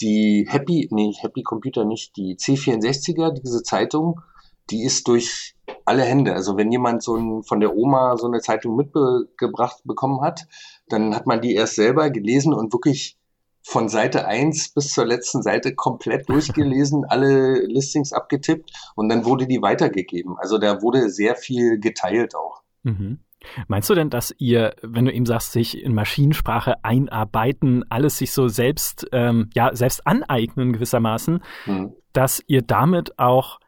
[0.00, 4.22] die Happy, nee, Happy Computer nicht, die C64er, diese Zeitung,
[4.70, 6.34] die ist durch alle Hände.
[6.34, 10.46] Also wenn jemand so ein, von der Oma so eine Zeitung mitgebracht bekommen hat,
[10.88, 13.16] dann hat man die erst selber gelesen und wirklich
[13.62, 19.46] von Seite 1 bis zur letzten Seite komplett durchgelesen, alle Listings abgetippt und dann wurde
[19.46, 20.36] die weitergegeben.
[20.38, 22.62] Also da wurde sehr viel geteilt auch.
[22.82, 23.20] Mhm.
[23.68, 28.32] Meinst du denn, dass ihr, wenn du ihm sagst, sich in Maschinensprache einarbeiten, alles sich
[28.32, 31.94] so selbst, ähm, ja, selbst aneignen gewissermaßen, mhm.
[32.12, 33.58] dass ihr damit auch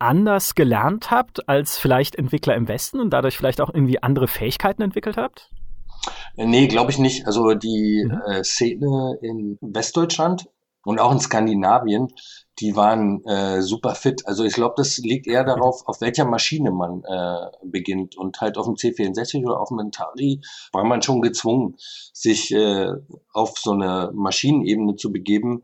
[0.00, 4.82] anders gelernt habt als vielleicht Entwickler im Westen und dadurch vielleicht auch irgendwie andere Fähigkeiten
[4.82, 5.50] entwickelt habt?
[6.36, 7.26] Nee, glaube ich nicht.
[7.26, 8.20] Also die mhm.
[8.26, 10.48] äh, Szene in Westdeutschland
[10.84, 12.08] und auch in Skandinavien,
[12.58, 14.26] die waren äh, super fit.
[14.26, 18.16] Also ich glaube, das liegt eher darauf, auf welcher Maschine man äh, beginnt.
[18.16, 20.40] Und halt auf dem C64 oder auf dem Atari
[20.72, 22.90] war man schon gezwungen, sich äh,
[23.32, 25.62] auf so eine Maschinenebene zu begeben,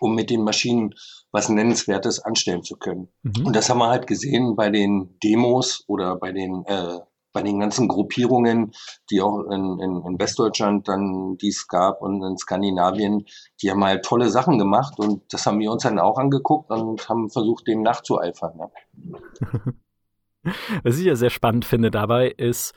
[0.00, 0.94] um mit den Maschinen
[1.32, 3.08] was Nennenswertes anstellen zu können.
[3.22, 3.46] Mhm.
[3.46, 6.98] Und das haben wir halt gesehen bei den Demos oder bei den äh,
[7.32, 8.72] bei den ganzen Gruppierungen,
[9.10, 13.26] die auch in, in, in Westdeutschland dann dies gab und in Skandinavien,
[13.62, 17.08] die haben halt tolle Sachen gemacht und das haben wir uns dann auch angeguckt und
[17.08, 18.58] haben versucht, dem nachzueifern.
[18.58, 19.60] Ja.
[20.82, 22.74] Was ich ja sehr spannend finde dabei, ist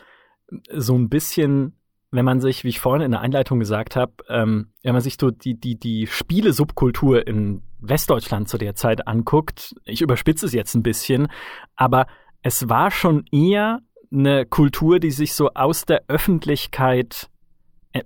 [0.72, 1.80] so ein bisschen
[2.14, 5.18] wenn man sich, wie ich vorhin in der Einleitung gesagt habe, ähm, wenn man sich
[5.20, 10.76] so die, die, die Spiele-Subkultur in Westdeutschland zu der Zeit anguckt, ich überspitze es jetzt
[10.76, 11.28] ein bisschen,
[11.76, 12.06] aber
[12.44, 13.80] es war schon eher
[14.12, 17.30] eine Kultur, die sich so aus der Öffentlichkeit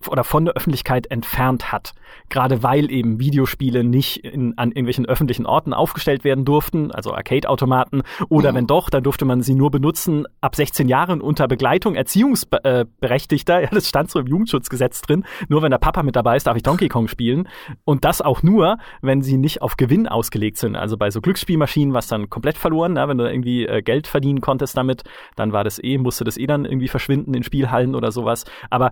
[0.10, 1.94] oder von der Öffentlichkeit entfernt hat.
[2.30, 8.04] Gerade weil eben Videospiele nicht in, an irgendwelchen öffentlichen Orten aufgestellt werden durften, also Arcade-Automaten,
[8.30, 8.56] oder mhm.
[8.56, 13.58] wenn doch, dann durfte man sie nur benutzen ab 16 Jahren unter Begleitung Erziehungsberechtigter.
[13.68, 15.26] Ja, das stand so im Jugendschutzgesetz drin.
[15.50, 17.48] Nur wenn der Papa mit dabei ist, darf ich Donkey Kong spielen.
[17.86, 20.76] Und das auch nur, wenn sie nicht auf Gewinn ausgelegt sind.
[20.76, 22.94] Also bei so Glücksspielmaschinen war es dann komplett verloren.
[22.94, 25.04] Na, wenn du irgendwie äh, Geld verdienen konntest damit,
[25.36, 28.46] dann war das eh, musste das eh dann irgendwie verschwinden in Spielhallen oder sowas.
[28.70, 28.92] Aber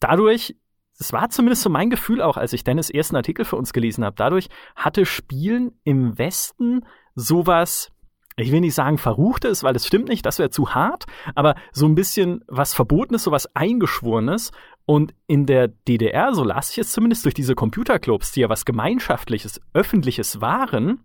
[0.00, 0.56] dadurch,
[0.98, 4.04] es war zumindest so mein Gefühl auch, als ich Dennis ersten Artikel für uns gelesen
[4.04, 7.92] habe, dadurch hatte Spielen im Westen sowas,
[8.36, 11.86] ich will nicht sagen Verruchtes, weil das stimmt nicht, das wäre zu hart, aber so
[11.86, 14.52] ein bisschen was Verbotenes, sowas Eingeschworenes.
[14.84, 18.64] Und in der DDR, so las ich es zumindest durch diese Computerclubs, die ja was
[18.64, 21.00] Gemeinschaftliches, Öffentliches waren,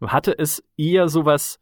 [0.00, 1.60] hatte es eher sowas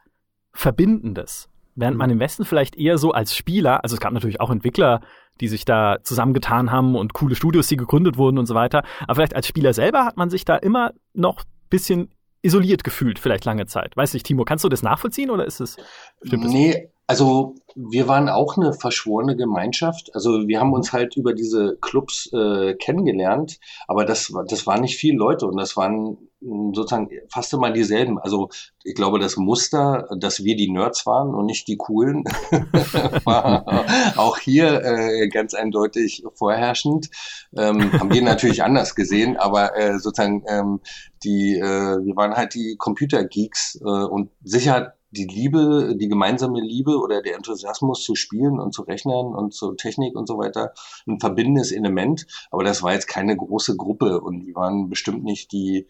[0.52, 1.48] Verbindendes.
[1.74, 5.00] Während man im Westen vielleicht eher so als Spieler, also es gab natürlich auch Entwickler,
[5.40, 8.82] die sich da zusammengetan haben und coole Studios, die gegründet wurden und so weiter.
[9.02, 12.10] Aber vielleicht als Spieler selber hat man sich da immer noch bisschen
[12.42, 13.96] isoliert gefühlt, vielleicht lange Zeit.
[13.96, 15.76] Weiß nicht, Timo, kannst du das nachvollziehen oder ist es?
[16.22, 20.14] Nee, also wir waren auch eine verschworene Gemeinschaft.
[20.14, 24.96] Also wir haben uns halt über diese Clubs äh, kennengelernt, aber das, das waren nicht
[24.96, 28.20] viele Leute und das waren sozusagen fast immer dieselben.
[28.20, 28.48] Also
[28.84, 32.22] ich glaube, das Muster, dass wir die Nerds waren und nicht die Coolen,
[33.24, 33.84] war
[34.16, 37.10] auch hier äh, ganz eindeutig vorherrschend.
[37.56, 40.80] Ähm, haben wir natürlich anders gesehen, aber äh, sozusagen ähm,
[41.24, 41.62] die, äh,
[42.04, 47.36] wir waren halt die Computergeeks äh, und sicher die Liebe, die gemeinsame Liebe oder der
[47.36, 50.72] Enthusiasmus zu spielen und zu rechnen und zur Technik und so weiter
[51.06, 52.26] ein verbindendes Element.
[52.50, 55.86] Aber das war jetzt keine große Gruppe und wir waren bestimmt nicht die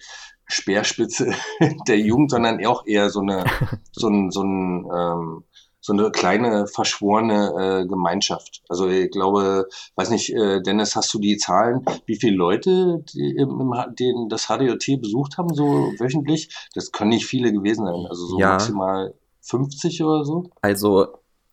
[0.46, 1.32] Speerspitze
[1.88, 3.44] der Jugend, sondern auch eher so eine,
[3.92, 5.44] so ein, so ein, ähm,
[5.90, 8.62] so eine kleine verschworene äh, Gemeinschaft.
[8.68, 13.34] Also ich glaube, weiß nicht, äh, Dennis, hast du die Zahlen, wie viele Leute die,
[13.36, 16.54] im, den, das HDOT besucht haben, so wöchentlich?
[16.74, 18.06] Das können nicht viele gewesen sein.
[18.08, 18.50] Also so ja.
[18.50, 20.44] maximal 50 oder so?
[20.62, 21.08] Also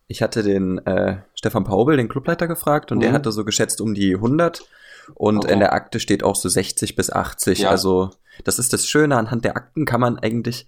[0.08, 3.02] Ich hatte den äh, Stefan Paubel, den Clubleiter, gefragt und mhm.
[3.02, 4.68] der hatte so geschätzt um die 100
[5.16, 5.54] und okay.
[5.54, 7.60] in der Akte steht auch so 60 bis 80.
[7.60, 7.72] Ja.
[7.72, 8.12] Also
[8.44, 10.68] das ist das Schöne anhand der Akten kann man eigentlich,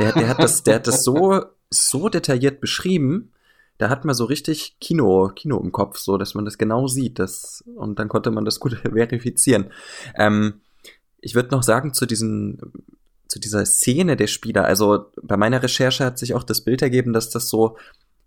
[0.00, 3.32] der, der hat das, der hat das so so detailliert beschrieben.
[3.78, 7.18] Da hat man so richtig Kino, Kino im Kopf, so dass man das genau sieht.
[7.18, 9.70] Das, und dann konnte man das gut verifizieren.
[10.16, 10.60] Ähm,
[11.20, 12.60] ich würde noch sagen zu diesen
[13.34, 14.64] zu dieser Szene der Spieler.
[14.64, 17.76] Also bei meiner Recherche hat sich auch das Bild ergeben, dass das so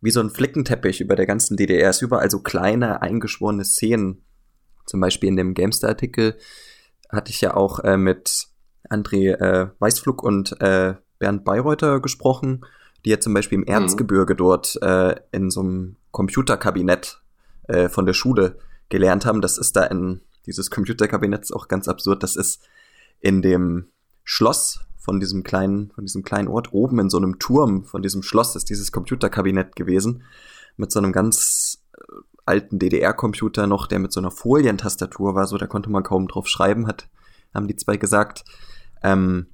[0.01, 2.01] wie so ein Flickenteppich über der ganzen DDR ist.
[2.01, 4.23] Überall so kleine eingeschworene Szenen.
[4.86, 6.38] Zum Beispiel in dem Gamester-Artikel
[7.10, 8.47] hatte ich ja auch äh, mit
[8.89, 12.65] André äh, Weißflug und äh, Bernd Bayreuther gesprochen,
[13.08, 13.67] die ja zum Beispiel im mhm.
[13.84, 14.38] Erzgebirge mhm.
[14.38, 17.22] dort äh, in so einem Computerkabinett
[17.70, 19.39] äh, von der Schule gelernt haben.
[19.39, 22.22] Das ist da in dieses Computerkabinett ist auch ganz absurd.
[22.22, 22.67] Das ist
[23.22, 23.88] in dem
[24.26, 28.24] Schloss von diesem kleinen, von diesem kleinen Ort oben in so einem Turm von diesem
[28.24, 30.24] Schloss ist dieses Computerkabinett gewesen.
[30.76, 32.02] Mit so einem ganz äh,
[32.46, 36.50] alten DDR-Computer noch, der mit so einer Folientastatur war, so da konnte man kaum drauf
[36.50, 37.08] schreiben, hat,
[37.54, 38.43] haben die zwei gesagt.
[39.02, 39.48] Ähm,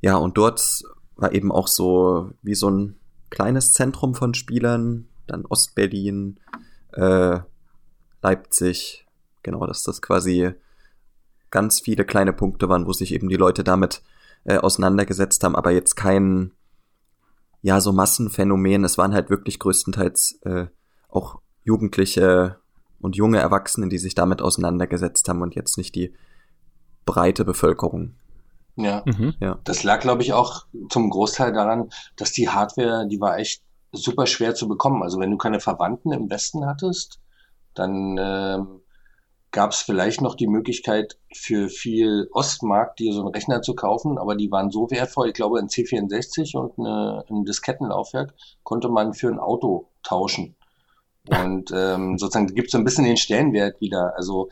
[0.00, 0.82] ja, und dort
[1.20, 2.96] war eben auch so wie so ein
[3.30, 6.38] kleines Zentrum von Spielern, dann Ostberlin,
[6.92, 7.38] äh,
[8.22, 9.06] Leipzig,
[9.42, 10.52] genau, dass das quasi
[11.50, 14.02] ganz viele kleine Punkte waren, wo sich eben die Leute damit
[14.44, 16.52] äh, auseinandergesetzt haben, aber jetzt kein,
[17.62, 18.84] ja, so Massenphänomen.
[18.84, 20.66] Es waren halt wirklich größtenteils äh,
[21.08, 22.56] auch Jugendliche
[23.00, 26.14] und junge Erwachsene, die sich damit auseinandergesetzt haben und jetzt nicht die
[27.04, 28.14] breite Bevölkerung.
[28.84, 29.34] Ja, mhm.
[29.40, 29.58] ja.
[29.64, 33.62] das lag, glaube ich, auch zum Großteil daran, dass die Hardware, die war echt
[33.92, 35.02] super schwer zu bekommen.
[35.02, 37.20] Also wenn du keine Verwandten im Westen hattest,
[37.74, 38.80] dann ähm,
[39.50, 44.18] gab es vielleicht noch die Möglichkeit für viel Ostmark dir so einen Rechner zu kaufen,
[44.18, 45.28] aber die waren so wertvoll.
[45.28, 50.56] Ich glaube, ein C64 und eine, ein Diskettenlaufwerk konnte man für ein Auto tauschen.
[51.30, 54.14] Und ähm, sozusagen gibt es so ein bisschen den Stellenwert wieder.
[54.16, 54.48] Also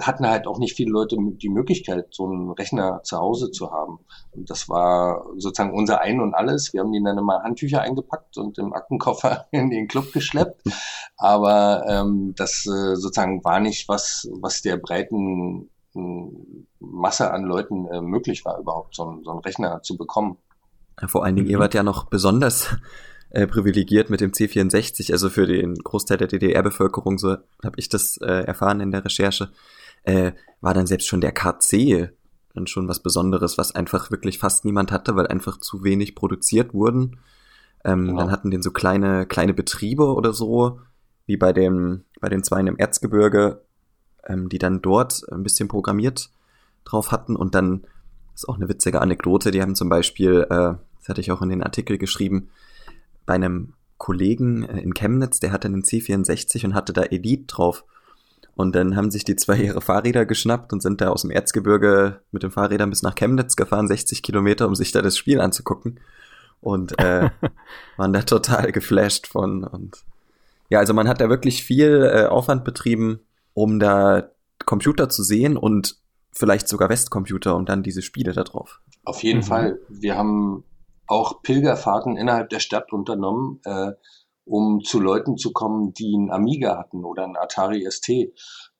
[0.00, 3.98] hatten halt auch nicht viele Leute die Möglichkeit, so einen Rechner zu Hause zu haben.
[4.30, 6.72] Und das war sozusagen unser Ein und alles.
[6.72, 10.62] Wir haben die dann immer Handtücher eingepackt und im Aktenkoffer in den Club geschleppt.
[11.16, 15.70] Aber ähm, das äh, sozusagen war nicht was, was der breiten
[16.78, 20.36] Masse an Leuten äh, möglich war, überhaupt so, so einen Rechner zu bekommen.
[21.00, 22.76] Ja, vor allen Dingen, ihr wart ja noch besonders
[23.36, 28.16] äh, privilegiert mit dem C64, also für den Großteil der DDR-Bevölkerung, so habe ich das
[28.16, 29.50] äh, erfahren in der Recherche,
[30.04, 32.12] äh, war dann selbst schon der KC
[32.54, 36.72] dann schon was Besonderes, was einfach wirklich fast niemand hatte, weil einfach zu wenig produziert
[36.72, 37.18] wurden.
[37.84, 38.20] Ähm, genau.
[38.20, 40.80] Dann hatten den so kleine, kleine Betriebe oder so,
[41.26, 43.60] wie bei dem, bei den Zweien im Erzgebirge,
[44.24, 46.30] ähm, die dann dort ein bisschen programmiert
[46.86, 47.86] drauf hatten und dann
[48.34, 51.50] ist auch eine witzige Anekdote, die haben zum Beispiel, äh, das hatte ich auch in
[51.50, 52.48] den Artikel geschrieben,
[53.26, 57.84] bei einem Kollegen äh, in Chemnitz, der hatte einen C64 und hatte da Elite drauf.
[58.54, 62.20] Und dann haben sich die zwei ihre Fahrräder geschnappt und sind da aus dem Erzgebirge
[62.30, 66.00] mit den Fahrrädern bis nach Chemnitz gefahren, 60 Kilometer, um sich da das Spiel anzugucken.
[66.60, 67.28] Und äh,
[67.98, 69.62] waren da total geflasht von.
[69.62, 70.04] Und
[70.70, 73.20] ja, also man hat da wirklich viel äh, Aufwand betrieben,
[73.52, 74.30] um da
[74.64, 75.98] Computer zu sehen und
[76.32, 78.80] vielleicht sogar Westcomputer und dann diese Spiele da drauf.
[79.04, 79.44] Auf jeden mhm.
[79.44, 79.78] Fall.
[79.88, 80.64] Wir haben
[81.06, 83.92] auch Pilgerfahrten innerhalb der Stadt unternommen, äh,
[84.44, 88.08] um zu Leuten zu kommen, die einen Amiga hatten oder einen Atari ST,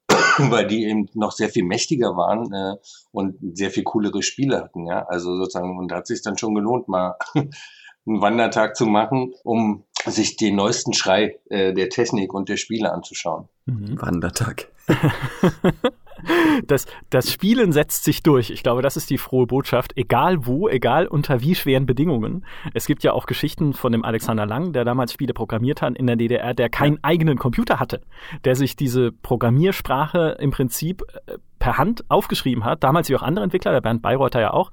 [0.39, 2.77] weil die eben noch sehr viel mächtiger waren äh,
[3.11, 4.87] und sehr viel coolere Spiele hatten.
[4.87, 9.35] Ja, also sozusagen und da hat sich dann schon gelohnt, mal einen Wandertag zu machen,
[9.43, 13.49] um sich den neuesten Schrei äh, der Technik und der Spiele anzuschauen.
[13.67, 14.01] Mhm.
[14.01, 14.69] Wandertag.
[16.67, 18.51] das, das Spielen setzt sich durch.
[18.51, 19.97] Ich glaube, das ist die frohe Botschaft.
[19.97, 22.45] Egal wo, egal unter wie schweren Bedingungen.
[22.75, 26.07] Es gibt ja auch Geschichten von dem Alexander Lang, der damals Spiele programmiert hat in
[26.07, 28.03] der DDR, der keinen eigenen Computer hatte,
[28.45, 32.85] der sich diese Programmiersprache im Prinzip äh, per Hand aufgeschrieben hat.
[32.85, 34.71] Damals wie auch andere Entwickler, der Bernd Bayreuther ja auch.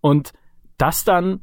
[0.00, 0.32] Und
[0.76, 1.40] das dann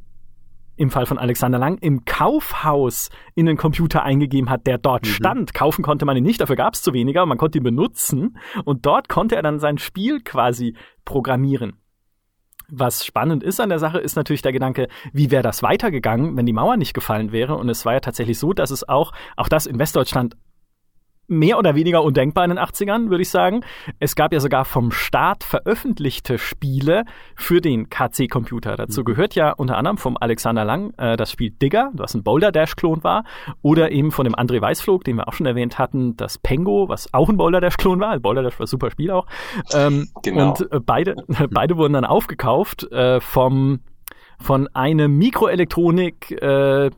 [0.82, 5.10] im Fall von Alexander Lang im Kaufhaus in den Computer eingegeben hat, der dort mhm.
[5.10, 5.54] stand.
[5.54, 8.84] Kaufen konnte man ihn nicht, dafür gab es zu weniger, man konnte ihn benutzen und
[8.86, 11.74] dort konnte er dann sein Spiel quasi programmieren.
[12.68, 16.48] Was spannend ist an der Sache, ist natürlich der Gedanke, wie wäre das weitergegangen, wenn
[16.48, 17.58] die Mauer nicht gefallen wäre.
[17.58, 20.36] Und es war ja tatsächlich so, dass es auch, auch das in Westdeutschland
[21.28, 23.62] mehr oder weniger undenkbar in den 80ern, würde ich sagen.
[24.00, 27.06] Es gab ja sogar vom Staat veröffentlichte Spiele
[27.36, 28.76] für den KC-Computer.
[28.76, 29.06] Dazu mhm.
[29.06, 33.04] gehört ja unter anderem vom Alexander Lang äh, das Spiel Digger, was ein Boulder Dash-Klon
[33.04, 33.24] war,
[33.62, 37.14] oder eben von dem André Weißflug, den wir auch schon erwähnt hatten, das Pengo, was
[37.14, 38.20] auch ein Boulder Dash-Klon war.
[38.20, 39.26] Boulder Dash war ein super Spiel auch.
[39.74, 40.50] Ähm, genau.
[40.50, 41.16] Und äh, beide,
[41.52, 43.80] beide wurden dann aufgekauft äh, vom
[44.42, 46.90] von einem Mikroelektronik äh,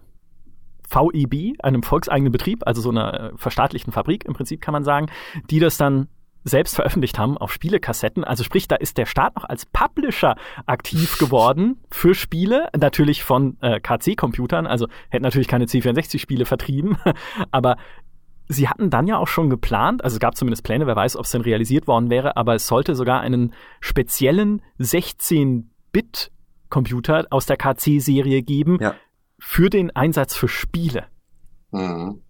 [0.94, 5.08] VEB, einem volkseigenen Betrieb, also so einer äh, verstaatlichten Fabrik im Prinzip kann man sagen,
[5.50, 6.08] die das dann
[6.44, 8.24] selbst veröffentlicht haben auf Spielekassetten.
[8.24, 13.58] Also sprich, da ist der Staat noch als Publisher aktiv geworden für Spiele, natürlich von
[13.62, 16.98] äh, KC-Computern, also hätten natürlich keine C64-Spiele vertrieben,
[17.52, 17.78] aber
[18.50, 21.24] Sie hatten dann ja auch schon geplant, also es gab zumindest Pläne, wer weiß, ob
[21.24, 28.44] es denn realisiert worden wäre, aber es sollte sogar einen speziellen 16-Bit-Computer aus der KC-Serie
[28.44, 28.96] geben ja.
[29.46, 31.06] Für den Einsatz für Spiele.
[31.72, 32.22] Mhm.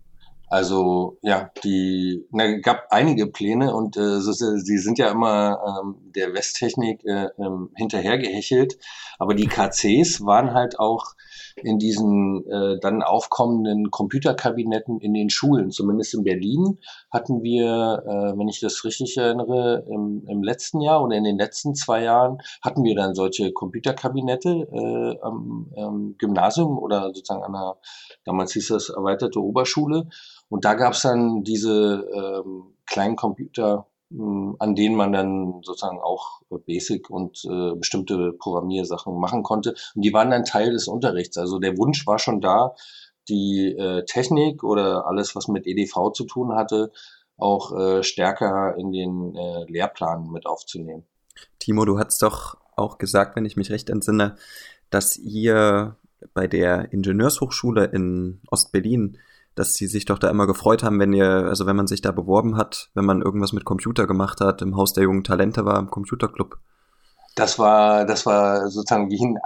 [0.48, 6.12] Also ja, die na, gab einige Pläne und äh, so, sie sind ja immer ähm,
[6.16, 8.78] der Westtechnik äh, ähm, hinterhergehechelt,
[9.20, 11.14] aber die KCs waren halt auch
[11.58, 15.72] in diesen äh, dann aufkommenden Computerkabinetten in den Schulen.
[15.72, 16.80] Zumindest in Berlin
[17.12, 21.38] hatten wir, äh, wenn ich das richtig erinnere, im, im letzten Jahr oder in den
[21.38, 27.54] letzten zwei Jahren hatten wir dann solche Computerkabinette äh, am ähm, Gymnasium oder sozusagen an
[27.54, 27.78] der,
[28.26, 30.08] damals hieß das erweiterte Oberschule.
[30.50, 33.88] Und da gab es dann diese ähm, kleinen Computer,
[34.60, 39.76] an denen man dann sozusagen auch Basic und äh, bestimmte Programmiersachen machen konnte.
[39.96, 41.38] Und die waren dann Teil des Unterrichts.
[41.38, 42.76] Also der Wunsch war schon da,
[43.30, 46.92] die äh, Technik oder alles, was mit EDV zu tun hatte,
[47.38, 51.04] auch äh, stärker in den äh, Lehrplan mit aufzunehmen.
[51.60, 54.36] Timo, du hast doch auch gesagt, wenn ich mich recht entsinne,
[54.90, 55.96] dass ihr
[56.34, 59.18] bei der Ingenieurshochschule in Ostberlin
[59.56, 62.12] dass sie sich doch da immer gefreut haben, wenn ihr, also wenn man sich da
[62.12, 65.80] beworben hat, wenn man irgendwas mit Computer gemacht hat, im Haus der jungen Talente war,
[65.80, 66.58] im Computerclub.
[67.36, 69.40] Das war, das war sozusagen wie ein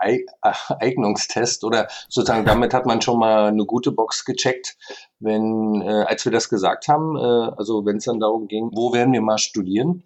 [0.79, 4.75] Eignungstest oder sozusagen damit hat man schon mal eine gute Box gecheckt,
[5.19, 8.91] wenn, äh, als wir das gesagt haben, äh, also wenn es dann darum ging, wo
[8.91, 10.03] werden wir mal studieren,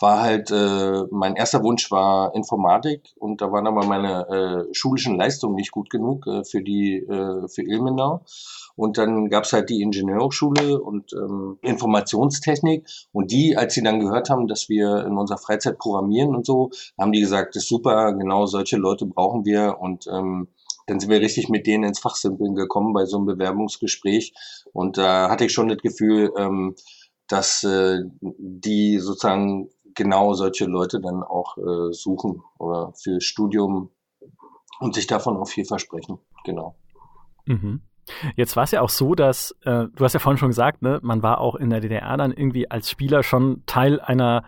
[0.00, 5.16] war halt, äh, mein erster Wunsch war Informatik und da waren aber meine äh, schulischen
[5.16, 8.22] Leistungen nicht gut genug äh, für die, äh, für Ilmenau.
[8.76, 12.86] Und dann gab's halt die Ingenieurhochschule und ähm, Informationstechnik.
[13.12, 16.70] Und die, als sie dann gehört haben, dass wir in unserer Freizeit programmieren und so,
[16.98, 19.78] haben die gesagt, das ist super, genau solche Leute brauchen wir.
[19.80, 20.48] Und ähm,
[20.86, 24.34] dann sind wir richtig mit denen ins Fachsimpeln gekommen bei so einem Bewerbungsgespräch.
[24.72, 26.74] Und da hatte ich schon das Gefühl, ähm,
[27.28, 33.90] dass äh, die sozusagen genau solche Leute dann auch äh, suchen oder für Studium
[34.80, 36.18] und sich davon auch viel versprechen.
[36.44, 36.74] Genau.
[37.46, 37.82] Mhm.
[38.36, 40.98] Jetzt war es ja auch so, dass, äh, du hast ja vorhin schon gesagt, ne,
[41.02, 44.44] man war auch in der DDR dann irgendwie als Spieler schon Teil einer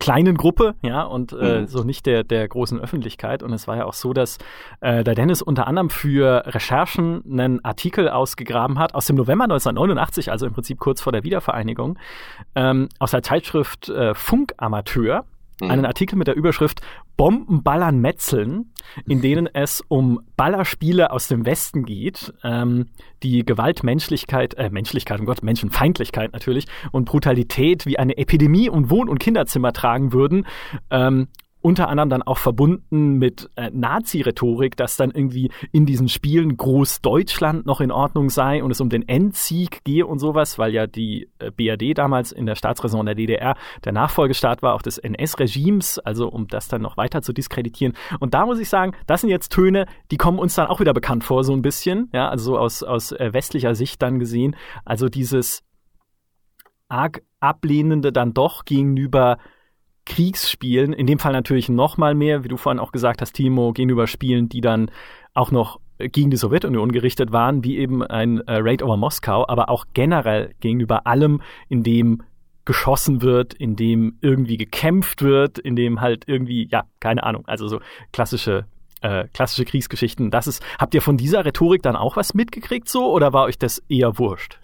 [0.00, 1.66] kleinen Gruppe, ja, und äh, mhm.
[1.66, 3.42] so nicht der, der großen Öffentlichkeit.
[3.42, 4.38] Und es war ja auch so, dass
[4.80, 10.32] äh, der Dennis unter anderem für Recherchen einen Artikel ausgegraben hat aus dem November 1989,
[10.32, 11.98] also im Prinzip kurz vor der Wiedervereinigung,
[12.54, 15.26] ähm, aus der Zeitschrift äh, Funkamateur.
[15.62, 16.80] Einen Artikel mit der Überschrift
[17.16, 18.72] Bombenballern Metzeln,
[19.06, 22.86] in denen es um Ballerspiele aus dem Westen geht, ähm,
[23.22, 28.90] die Gewalt, Menschlichkeit, äh, Menschlichkeit, um Gott, Menschenfeindlichkeit natürlich und Brutalität wie eine Epidemie und
[28.90, 30.46] Wohn- und Kinderzimmer tragen würden.
[30.90, 31.28] Ähm,
[31.62, 37.66] unter anderem dann auch verbunden mit äh, Nazi-Rhetorik, dass dann irgendwie in diesen Spielen Großdeutschland
[37.66, 41.28] noch in Ordnung sei und es um den Endsieg gehe und sowas, weil ja die
[41.38, 46.28] äh, BRD damals in der Staatsräson der DDR der Nachfolgestaat war auch des NS-Regimes, also
[46.28, 47.94] um das dann noch weiter zu diskreditieren.
[48.20, 50.94] Und da muss ich sagen, das sind jetzt Töne, die kommen uns dann auch wieder
[50.94, 54.56] bekannt vor, so ein bisschen, ja, also so aus, aus äh, westlicher Sicht dann gesehen.
[54.84, 55.62] Also dieses
[56.88, 59.38] arg ablehnende dann doch gegenüber
[60.10, 63.72] Kriegsspielen, in dem Fall natürlich noch mal mehr, wie du vorhin auch gesagt hast, Timo,
[63.72, 64.90] gegenüber Spielen, die dann
[65.34, 69.68] auch noch gegen die Sowjetunion gerichtet waren, wie eben ein äh, Raid over Moskau, aber
[69.68, 72.22] auch generell gegenüber allem, in dem
[72.64, 77.68] geschossen wird, in dem irgendwie gekämpft wird, in dem halt irgendwie, ja, keine Ahnung, also
[77.68, 77.80] so
[78.12, 78.64] klassische
[79.02, 80.32] äh, klassische Kriegsgeschichten.
[80.32, 83.58] Das ist, habt ihr von dieser Rhetorik dann auch was mitgekriegt so oder war euch
[83.58, 84.58] das eher wurscht?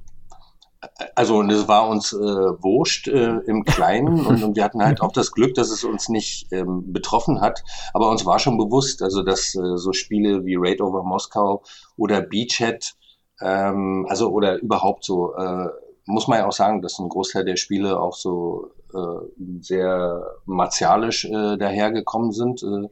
[1.15, 5.01] Also und es war uns äh, wurscht äh, im Kleinen und, und wir hatten halt
[5.01, 7.65] auch das Glück, dass es uns nicht ähm, betroffen hat.
[7.93, 11.63] Aber uns war schon bewusst, also dass äh, so Spiele wie Raid over Moskau
[11.97, 12.95] oder Beachhead,
[13.41, 15.69] ähm, also oder überhaupt so, äh,
[16.07, 21.25] muss man ja auch sagen, dass ein Großteil der Spiele auch so äh, sehr martialisch
[21.25, 22.89] äh, dahergekommen sind äh,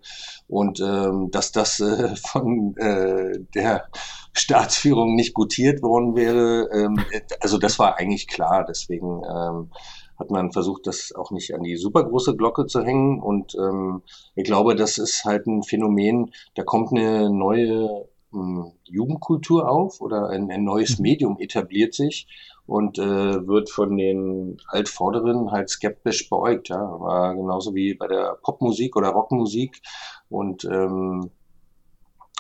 [0.49, 3.89] und ähm, dass das äh, von äh, der
[4.35, 6.69] Staatsführung nicht gutiert worden wäre.
[6.73, 6.97] Ähm,
[7.41, 8.65] also das war eigentlich klar.
[8.69, 9.71] Deswegen ähm,
[10.19, 13.21] hat man versucht, das auch nicht an die super große Glocke zu hängen.
[13.21, 14.03] Und ähm,
[14.35, 20.29] ich glaube, das ist halt ein Phänomen, da kommt eine neue ähm, Jugendkultur auf oder
[20.29, 21.03] ein, ein neues mhm.
[21.03, 22.27] Medium etabliert sich
[22.67, 26.69] und äh, wird von den Altvorderen halt skeptisch beäugt.
[26.71, 27.01] Ja.
[27.01, 29.81] War genauso wie bei der Popmusik oder Rockmusik.
[30.29, 31.31] Und ähm,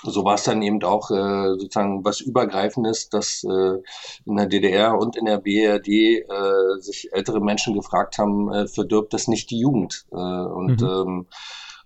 [0.05, 3.82] so war es dann eben auch äh, sozusagen was Übergreifendes, dass äh,
[4.26, 9.14] in der DDR und in der BRD äh, sich ältere Menschen gefragt haben, äh, verdirbt
[9.14, 10.07] das nicht die Jugend?
[10.12, 10.86] Äh, und mhm.
[10.86, 11.26] ähm,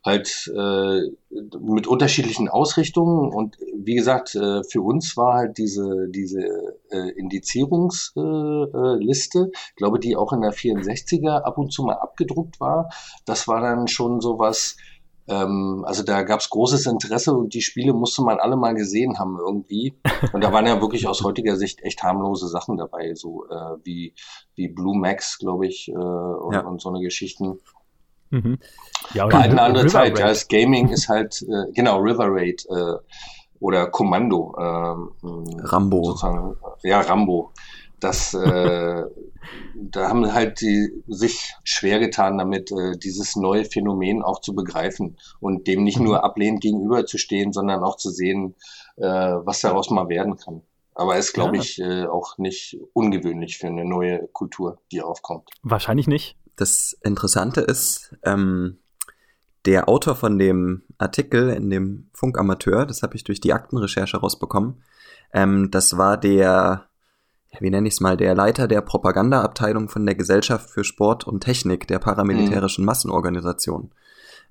[0.04, 1.00] halt äh,
[1.60, 6.40] mit unterschiedlichen Ausrichtungen und wie gesagt, äh, für uns war halt diese, diese
[6.90, 12.60] äh, Indizierungsliste, äh, ich glaube, die auch in der 64er ab und zu mal abgedruckt
[12.60, 12.88] war,
[13.26, 14.76] das war dann schon sowas,
[15.28, 19.18] ähm, also da gab es großes Interesse und die Spiele musste man alle mal gesehen
[19.18, 19.94] haben irgendwie.
[20.32, 24.14] Und da waren ja wirklich aus heutiger Sicht echt harmlose Sachen dabei, so äh, wie,
[24.54, 26.60] wie Blue Max, glaube ich, äh, und, ja.
[26.60, 27.60] und so eine Geschichten.
[28.30, 28.58] Mhm.
[29.14, 30.18] Ja, halt eine andere River Zeit.
[30.18, 32.94] Ja, das Gaming ist halt, äh, genau, River Raid äh,
[33.60, 34.54] oder Kommando.
[34.58, 35.26] Äh,
[35.66, 36.04] Rambo.
[36.04, 37.52] Sozusagen, ja, Rambo.
[38.00, 39.04] Das, äh,
[39.74, 45.16] da haben halt die sich schwer getan, damit äh, dieses neue Phänomen auch zu begreifen
[45.40, 48.54] und dem nicht nur ablehnend gegenüberzustehen, sondern auch zu sehen,
[48.96, 50.62] äh, was daraus mal werden kann.
[50.94, 51.62] Aber ist, glaube ja.
[51.62, 55.48] ich, äh, auch nicht ungewöhnlich für eine neue Kultur, die aufkommt.
[55.62, 56.36] Wahrscheinlich nicht.
[56.56, 58.78] Das Interessante ist, ähm,
[59.64, 64.82] der Autor von dem Artikel in dem Funkamateur, das habe ich durch die Aktenrecherche rausbekommen,
[65.32, 66.87] ähm, das war der,
[67.60, 71.40] wie nenne ich es mal, der Leiter der Propagandaabteilung von der Gesellschaft für Sport und
[71.40, 72.86] Technik der paramilitärischen mhm.
[72.86, 73.90] Massenorganisation.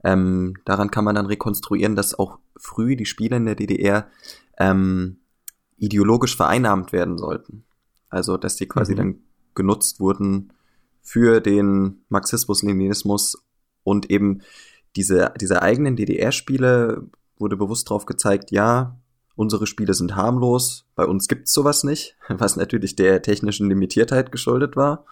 [0.03, 4.07] Ähm, daran kann man dann rekonstruieren, dass auch früh die Spiele in der DDR
[4.57, 5.17] ähm,
[5.77, 7.63] ideologisch vereinnahmt werden sollten.
[8.09, 8.97] Also, dass die quasi mhm.
[8.97, 9.15] dann
[9.55, 10.53] genutzt wurden,
[11.07, 13.41] für den Marxismus-Leninismus
[13.83, 14.41] und eben
[14.97, 18.97] diese, diese eigenen DDR-Spiele wurde bewusst drauf gezeigt, ja,
[19.37, 24.75] unsere Spiele sind harmlos, bei uns gibt's sowas nicht, was natürlich der technischen Limitiertheit geschuldet
[24.75, 25.05] war,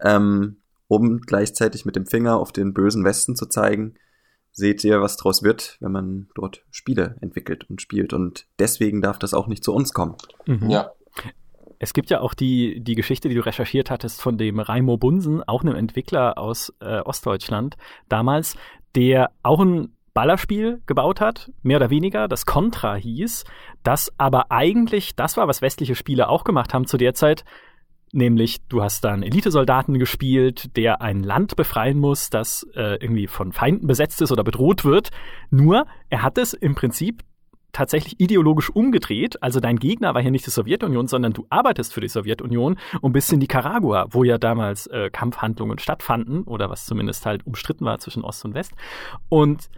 [0.00, 0.58] ähm,
[0.88, 3.94] um gleichzeitig mit dem Finger auf den bösen Westen zu zeigen,
[4.52, 8.12] seht ihr, was draus wird, wenn man dort Spiele entwickelt und spielt.
[8.12, 10.16] Und deswegen darf das auch nicht zu uns kommen.
[10.46, 10.68] Mhm.
[10.68, 10.90] Ja.
[11.78, 15.44] Es gibt ja auch die, die Geschichte, die du recherchiert hattest von dem Raimo Bunsen,
[15.46, 17.76] auch einem Entwickler aus äh, Ostdeutschland
[18.08, 18.56] damals,
[18.96, 23.44] der auch ein Ballerspiel gebaut hat, mehr oder weniger, das Contra hieß,
[23.84, 27.44] das aber eigentlich das war, was westliche Spiele auch gemacht haben zu der Zeit,
[28.10, 33.52] nämlich du hast dann Elitesoldaten gespielt, der ein Land befreien muss, das äh, irgendwie von
[33.52, 35.10] Feinden besetzt ist oder bedroht wird.
[35.50, 37.22] Nur er hat es im Prinzip
[37.70, 39.40] tatsächlich ideologisch umgedreht.
[39.40, 43.12] Also dein Gegner war hier nicht die Sowjetunion, sondern du arbeitest für die Sowjetunion und
[43.12, 48.00] bist in Nicaragua, wo ja damals äh, Kampfhandlungen stattfanden oder was zumindest halt umstritten war
[48.00, 48.72] zwischen Ost und West.
[49.28, 49.70] Und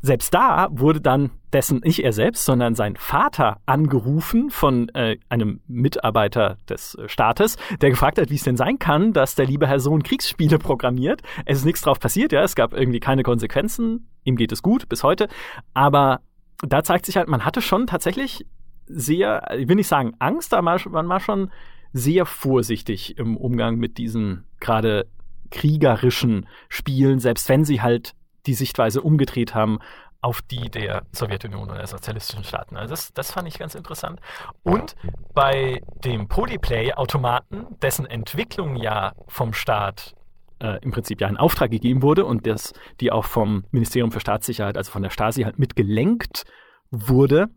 [0.00, 5.60] selbst da wurde dann dessen nicht er selbst, sondern sein Vater angerufen von äh, einem
[5.66, 9.66] Mitarbeiter des äh, Staates, der gefragt hat, wie es denn sein kann, dass der liebe
[9.66, 11.22] Herr Sohn Kriegsspiele programmiert.
[11.46, 14.08] Es ist nichts drauf passiert, ja, es gab irgendwie keine Konsequenzen.
[14.24, 15.28] Ihm geht es gut bis heute,
[15.74, 16.20] aber
[16.62, 18.46] da zeigt sich halt, man hatte schon tatsächlich
[18.86, 21.50] sehr, ich will nicht sagen Angst, aber man war schon
[21.92, 25.08] sehr vorsichtig im Umgang mit diesen gerade
[25.50, 28.14] kriegerischen Spielen, selbst wenn sie halt
[28.46, 29.78] die Sichtweise umgedreht haben
[30.20, 32.76] auf die der Sowjetunion oder der sozialistischen Staaten.
[32.76, 34.20] Also das, das fand ich ganz interessant.
[34.64, 34.96] Und
[35.32, 40.14] bei dem Polyplay-Automaten, dessen Entwicklung ja vom Staat
[40.60, 44.20] äh, im Prinzip ja ein Auftrag gegeben wurde und das, die auch vom Ministerium für
[44.20, 46.44] Staatssicherheit, also von der Stasi halt mitgelenkt
[46.90, 47.48] wurde,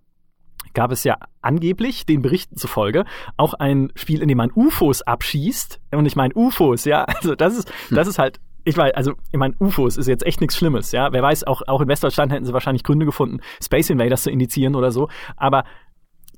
[0.73, 3.05] gab es ja angeblich, den Berichten zufolge,
[3.37, 5.81] auch ein Spiel, in dem man UFOs abschießt.
[5.91, 7.05] Und ich meine UFOs, ja.
[7.05, 7.95] Also das ist, hm.
[7.95, 11.11] das ist halt ich weiß, also ich meine, UFOs ist jetzt echt nichts Schlimmes, ja.
[11.11, 14.75] Wer weiß, auch, auch in Westdeutschland hätten sie wahrscheinlich Gründe gefunden, Space Invaders zu indizieren
[14.75, 15.09] oder so.
[15.35, 15.63] Aber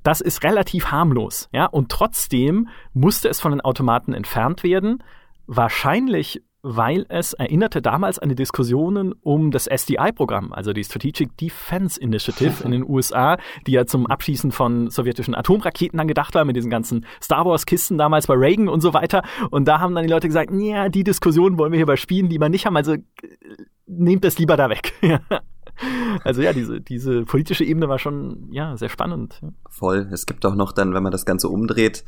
[0.04, 1.66] das ist relativ harmlos, ja.
[1.66, 5.04] Und trotzdem musste es von den Automaten entfernt werden.
[5.48, 12.00] Wahrscheinlich weil es erinnerte damals an die Diskussionen um das SDI-Programm, also die Strategic Defense
[12.00, 13.38] Initiative in den USA,
[13.68, 17.98] die ja zum Abschießen von sowjetischen Atomraketen dann gedacht war, mit diesen ganzen Star Wars-Kisten
[17.98, 19.24] damals bei Reagan und so weiter.
[19.52, 22.30] Und da haben dann die Leute gesagt, ja, die Diskussion wollen wir hier bei Spielen
[22.30, 22.96] lieber nicht haben, also
[23.86, 24.94] nehmt es lieber da weg.
[26.24, 29.42] also ja, diese, diese politische Ebene war schon ja sehr spannend.
[29.70, 30.08] Voll.
[30.14, 32.06] Es gibt auch noch dann, wenn man das Ganze umdreht,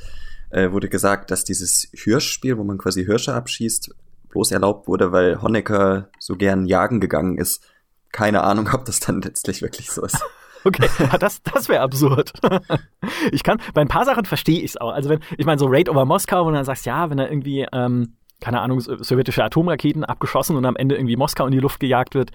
[0.49, 3.93] äh, wurde gesagt, dass dieses Hirschspiel, wo man quasi Hirsche abschießt,
[4.36, 7.63] bloß erlaubt wurde, weil Honecker so gern jagen gegangen ist.
[8.11, 10.23] Keine Ahnung, ob das dann letztlich wirklich so ist.
[10.67, 12.33] Okay, das, das wäre absurd.
[13.31, 14.89] Ich kann, bei ein paar Sachen verstehe ich es auch.
[14.89, 17.29] Also wenn, ich meine, so Raid over Moskau, wo du dann sagst, ja, wenn er
[17.29, 21.79] irgendwie, ähm, keine Ahnung, sowjetische Atomraketen abgeschossen und am Ende irgendwie Moskau in die Luft
[21.79, 22.31] gejagt wird,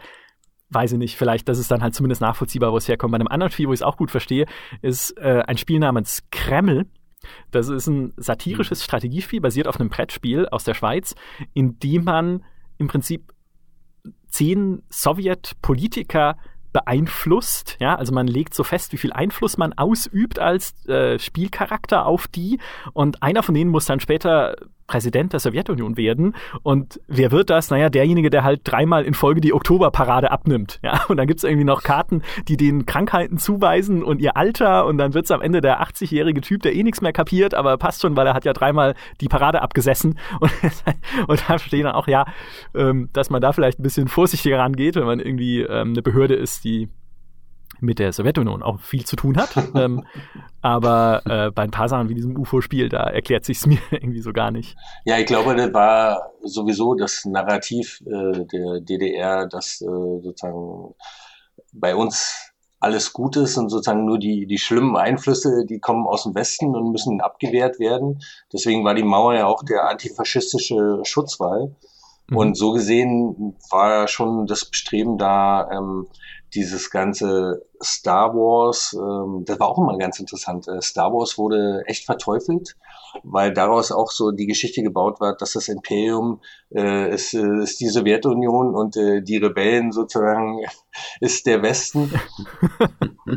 [0.68, 3.10] weiß ich nicht, vielleicht, das ist dann halt zumindest nachvollziehbar, wo es herkommt.
[3.10, 4.46] Bei einem anderen Spiel, wo ich es auch gut verstehe,
[4.80, 6.86] ist äh, ein Spiel namens Kreml.
[7.50, 11.14] Das ist ein satirisches Strategiespiel, basiert auf einem Brettspiel aus der Schweiz,
[11.54, 12.44] in dem man
[12.78, 13.32] im Prinzip
[14.28, 16.36] zehn Sowjetpolitiker
[16.72, 17.76] beeinflusst.
[17.80, 22.28] Ja, also man legt so fest, wie viel Einfluss man ausübt als äh, Spielcharakter auf
[22.28, 22.60] die.
[22.92, 24.56] Und einer von denen muss dann später
[24.90, 26.34] Präsident der Sowjetunion werden.
[26.64, 27.70] Und wer wird das?
[27.70, 30.80] Naja, derjenige, der halt dreimal in Folge die Oktoberparade abnimmt.
[30.82, 34.86] Ja, und dann gibt's irgendwie noch Karten, die den Krankheiten zuweisen und ihr Alter.
[34.86, 38.02] Und dann wird's am Ende der 80-jährige Typ, der eh nichts mehr kapiert, aber passt
[38.02, 40.18] schon, weil er hat ja dreimal die Parade abgesessen.
[40.40, 40.50] Und,
[41.28, 42.24] und da verstehen dann auch, ja,
[42.74, 46.34] ähm, dass man da vielleicht ein bisschen vorsichtiger rangeht, wenn man irgendwie ähm, eine Behörde
[46.34, 46.88] ist, die
[47.82, 49.50] mit der Sowjetunion auch viel zu tun hat.
[49.74, 50.04] ähm,
[50.62, 54.32] aber äh, bei ein paar Sachen wie diesem UFO-Spiel, da erklärt sich's mir irgendwie so
[54.32, 54.76] gar nicht.
[55.04, 60.94] Ja, ich glaube, das war sowieso das Narrativ äh, der DDR, dass äh, sozusagen
[61.72, 62.50] bei uns
[62.80, 66.74] alles gut ist und sozusagen nur die, die schlimmen Einflüsse, die kommen aus dem Westen
[66.74, 68.22] und müssen abgewehrt werden.
[68.52, 71.76] Deswegen war die Mauer ja auch der antifaschistische Schutzwall.
[72.28, 72.36] Mhm.
[72.36, 76.06] Und so gesehen war schon das Bestreben da, ähm,
[76.54, 80.68] dieses ganze Star Wars, ähm, das war auch immer ganz interessant.
[80.68, 82.76] Äh, Star Wars wurde echt verteufelt,
[83.22, 86.40] weil daraus auch so die Geschichte gebaut wird, dass das Imperium
[86.74, 90.60] äh, ist, äh, ist die Sowjetunion und äh, die Rebellen sozusagen
[91.20, 92.12] ist der Westen.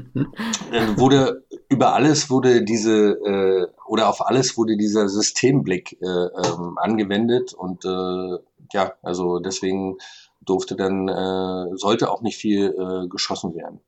[0.72, 6.78] äh, wurde über alles wurde diese äh, oder auf alles wurde dieser Systemblick äh, ähm,
[6.78, 8.38] angewendet und äh,
[8.74, 9.98] ja, also deswegen
[10.46, 13.80] durfte dann, äh, sollte auch nicht viel äh, geschossen werden.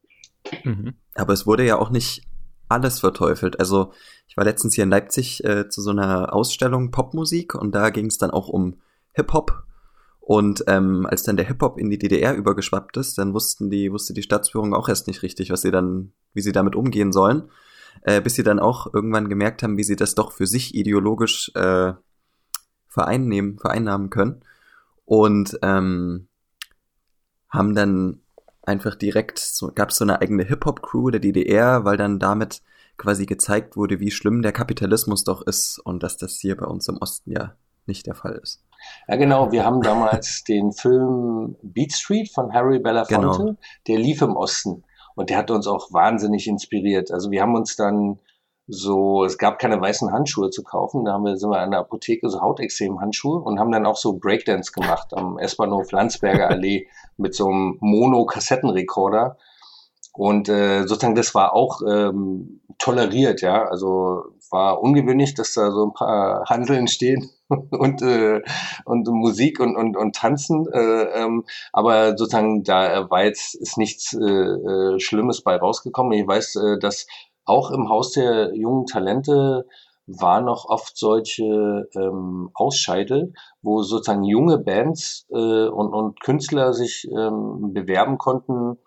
[0.64, 0.94] Mhm.
[1.16, 2.24] Aber es wurde ja auch nicht
[2.68, 3.60] alles verteufelt.
[3.60, 3.92] Also
[4.28, 8.08] ich war letztens hier in Leipzig äh, zu so einer Ausstellung Popmusik und da ging
[8.08, 8.76] es dann auch um
[9.14, 9.64] Hip-Hop.
[10.20, 14.14] Und ähm, als dann der Hip-Hop in die DDR übergeschwappt ist, dann wussten die, wusste
[14.14, 17.50] die Staatsführung auch erst nicht richtig, was sie dann, wie sie damit umgehen sollen.
[18.02, 21.52] Äh, bis sie dann auch irgendwann gemerkt haben, wie sie das doch für sich ideologisch
[21.56, 21.94] äh,
[22.88, 24.42] vereinnehmen, vereinnahmen können.
[25.06, 26.28] Und ähm,
[27.50, 28.22] haben dann
[28.64, 32.62] einfach direkt, so, gab es so eine eigene Hip-Hop-Crew der DDR, weil dann damit
[32.98, 36.88] quasi gezeigt wurde, wie schlimm der Kapitalismus doch ist und dass das hier bei uns
[36.88, 38.64] im Osten ja nicht der Fall ist.
[39.08, 39.52] Ja, genau.
[39.52, 43.56] Wir haben damals den Film Beat Street von Harry Belafonte, genau.
[43.88, 44.84] der lief im Osten
[45.16, 47.12] und der hat uns auch wahnsinnig inspiriert.
[47.12, 48.20] Also wir haben uns dann
[48.68, 51.06] so, es gab keine weißen Handschuhe zu kaufen.
[51.06, 54.14] Da haben wir, sind wir an der Apotheke so Hautextrem-Handschuhe und haben dann auch so
[54.14, 56.88] Breakdance gemacht am S-Bahnhof Landsberger Allee
[57.18, 59.38] mit so einem Mono-Kassettenrekorder.
[60.14, 63.66] Und äh, sozusagen das war auch ähm, toleriert, ja.
[63.66, 68.42] Also war ungewöhnlich, dass da so ein paar Handeln stehen und, äh,
[68.86, 70.68] und Musik und, und, und Tanzen.
[70.72, 71.44] Äh, ähm,
[71.74, 76.14] aber sozusagen da war jetzt ist nichts äh, äh, Schlimmes bei rausgekommen.
[76.14, 77.08] Ich weiß, äh, dass
[77.46, 79.66] auch im Haus der jungen Talente
[80.08, 87.08] war noch oft solche ähm, Ausscheide, wo sozusagen junge Bands äh, und, und Künstler sich
[87.10, 88.78] ähm, bewerben konnten,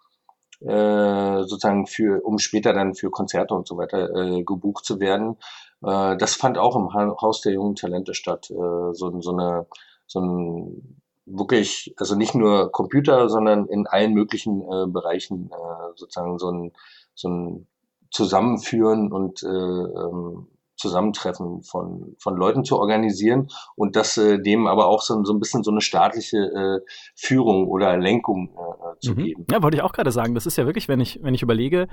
[0.61, 5.37] äh, sozusagen für, um später dann für Konzerte und so weiter äh, gebucht zu werden.
[5.83, 8.51] Äh, das fand auch im Haus der jungen Talente statt.
[8.51, 8.55] Äh,
[8.93, 9.67] so, so eine,
[10.07, 16.39] so ein wirklich, also nicht nur Computer, sondern in allen möglichen äh, Bereichen äh, sozusagen
[16.39, 16.73] so ein,
[17.15, 17.67] so ein
[18.11, 20.49] Zusammenführen und äh, ähm,
[20.79, 25.41] Zusammentreffen von, von Leuten zu organisieren und das äh, dem aber auch so, so ein
[25.41, 26.81] bisschen so eine staatliche äh,
[27.17, 29.25] Führung oder Lenkung äh, zu mhm.
[29.25, 29.47] geben.
[29.51, 30.35] Ja, wollte ich auch gerade sagen.
[30.35, 31.89] Das ist ja wirklich, wenn ich, wenn ich überlege,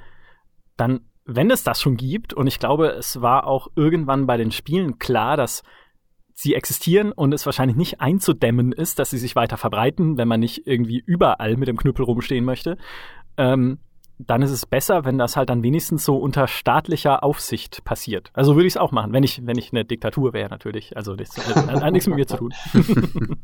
[0.77, 4.51] dann, wenn es das schon gibt, und ich glaube, es war auch irgendwann bei den
[4.51, 5.63] Spielen klar, dass
[6.33, 10.41] sie existieren und es wahrscheinlich nicht einzudämmen ist, dass sie sich weiter verbreiten, wenn man
[10.41, 12.77] nicht irgendwie überall mit dem Knüppel rumstehen möchte.
[13.37, 13.79] Ähm,
[14.17, 18.31] dann ist es besser, wenn das halt dann wenigstens so unter staatlicher Aufsicht passiert.
[18.33, 20.95] Also würde ich es auch machen, wenn ich, wenn ich eine Diktatur wäre, natürlich.
[20.95, 22.53] Also nichts, hat nichts mit mir zu tun.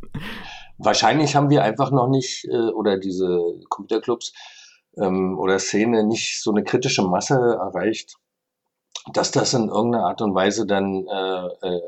[0.77, 4.33] Wahrscheinlich haben wir einfach noch nicht, äh, oder diese Computerclubs
[4.97, 8.15] ähm, oder Szene nicht so eine kritische Masse erreicht,
[9.13, 11.81] dass das in irgendeiner Art und Weise dann äh, äh,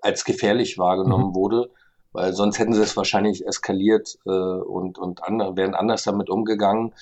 [0.00, 1.34] als gefährlich wahrgenommen mhm.
[1.34, 1.70] wurde,
[2.12, 6.94] weil sonst hätten sie es wahrscheinlich eskaliert äh, und, und andre, wären anders damit umgegangen.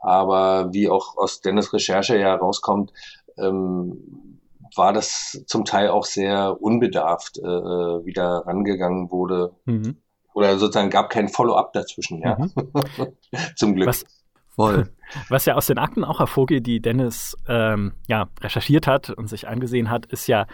[0.00, 2.92] Aber wie auch aus Dennis Recherche ja rauskommt,
[3.38, 4.38] ähm,
[4.76, 9.52] war das zum Teil auch sehr unbedarft äh, äh wieder rangegangen wurde.
[9.64, 9.96] Mhm.
[10.32, 12.38] Oder sozusagen gab kein Follow-up dazwischen, ja.
[12.38, 12.52] Mhm.
[13.56, 13.88] zum Glück.
[13.88, 14.04] Was,
[14.60, 14.90] Voll.
[15.28, 19.48] Was ja aus den Akten auch hervorgeht, die Dennis ähm, ja, recherchiert hat und sich
[19.48, 20.46] angesehen hat, ist ja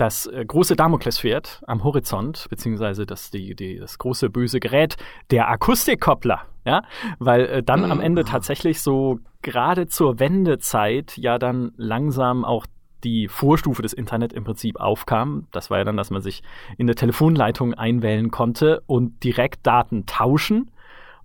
[0.00, 4.96] das äh, große Damoklesschwert am Horizont, beziehungsweise das, die, die, das große böse Gerät,
[5.30, 6.82] der Akustikkoppler, ja,
[7.18, 7.92] weil äh, dann mhm.
[7.92, 12.66] am Ende tatsächlich so gerade zur Wendezeit ja dann langsam auch
[13.04, 15.46] die Vorstufe des Internet im Prinzip aufkam.
[15.52, 16.42] Das war ja dann, dass man sich
[16.76, 20.70] in der Telefonleitung einwählen konnte und direkt Daten tauschen.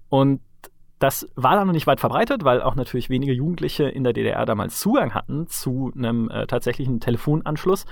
[0.08, 0.42] Und
[1.00, 4.46] das war dann noch nicht weit verbreitet, weil auch natürlich wenige Jugendliche in der DDR
[4.46, 7.86] damals Zugang hatten zu einem äh, tatsächlichen Telefonanschluss.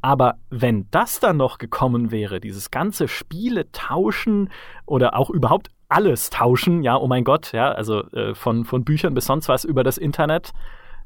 [0.00, 4.50] Aber wenn das dann noch gekommen wäre, dieses ganze Spiele tauschen
[4.86, 9.14] oder auch überhaupt alles tauschen, ja, oh mein Gott, ja, also äh, von, von Büchern
[9.14, 10.52] bis sonst was über das Internet,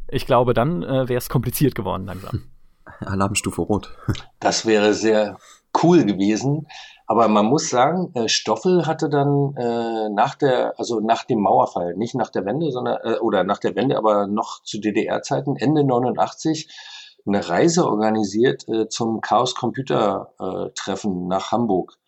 [0.08, 2.42] ich glaube, dann äh, wäre es kompliziert geworden langsam.
[3.00, 3.96] Alarmstufe Rot.
[4.40, 5.38] Das wäre sehr
[5.82, 6.66] cool gewesen.
[7.06, 11.94] Aber man muss sagen, äh, Stoffel hatte dann äh, nach der, also nach dem Mauerfall,
[11.96, 15.84] nicht nach der Wende, sondern äh, oder nach der Wende, aber noch zu DDR-Zeiten, Ende
[15.84, 16.68] 89,
[17.26, 21.98] eine Reise organisiert äh, zum Chaos Computer äh, Treffen nach Hamburg.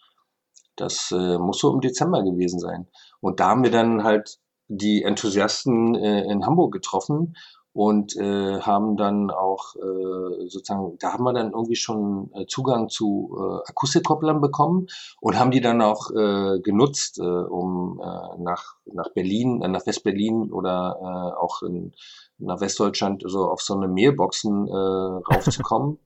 [0.77, 2.89] Das äh, muss so im Dezember gewesen sein.
[3.21, 4.39] Und da haben wir dann halt
[4.69, 7.37] die Enthusiasten äh, in Hamburg getroffen
[7.75, 12.89] und äh, haben dann auch äh, sozusagen, da haben wir dann irgendwie schon äh, Zugang
[12.89, 14.87] zu äh, Akustikkopplern bekommen
[15.21, 19.85] und haben die dann auch äh, genutzt, äh, um äh, nach, nach Berlin, äh, nach
[19.87, 21.93] Westberlin oder äh, auch in,
[22.39, 25.99] nach Westdeutschland so auf so eine Mailboxen äh, raufzukommen.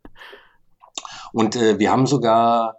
[1.35, 2.77] und äh, wir haben sogar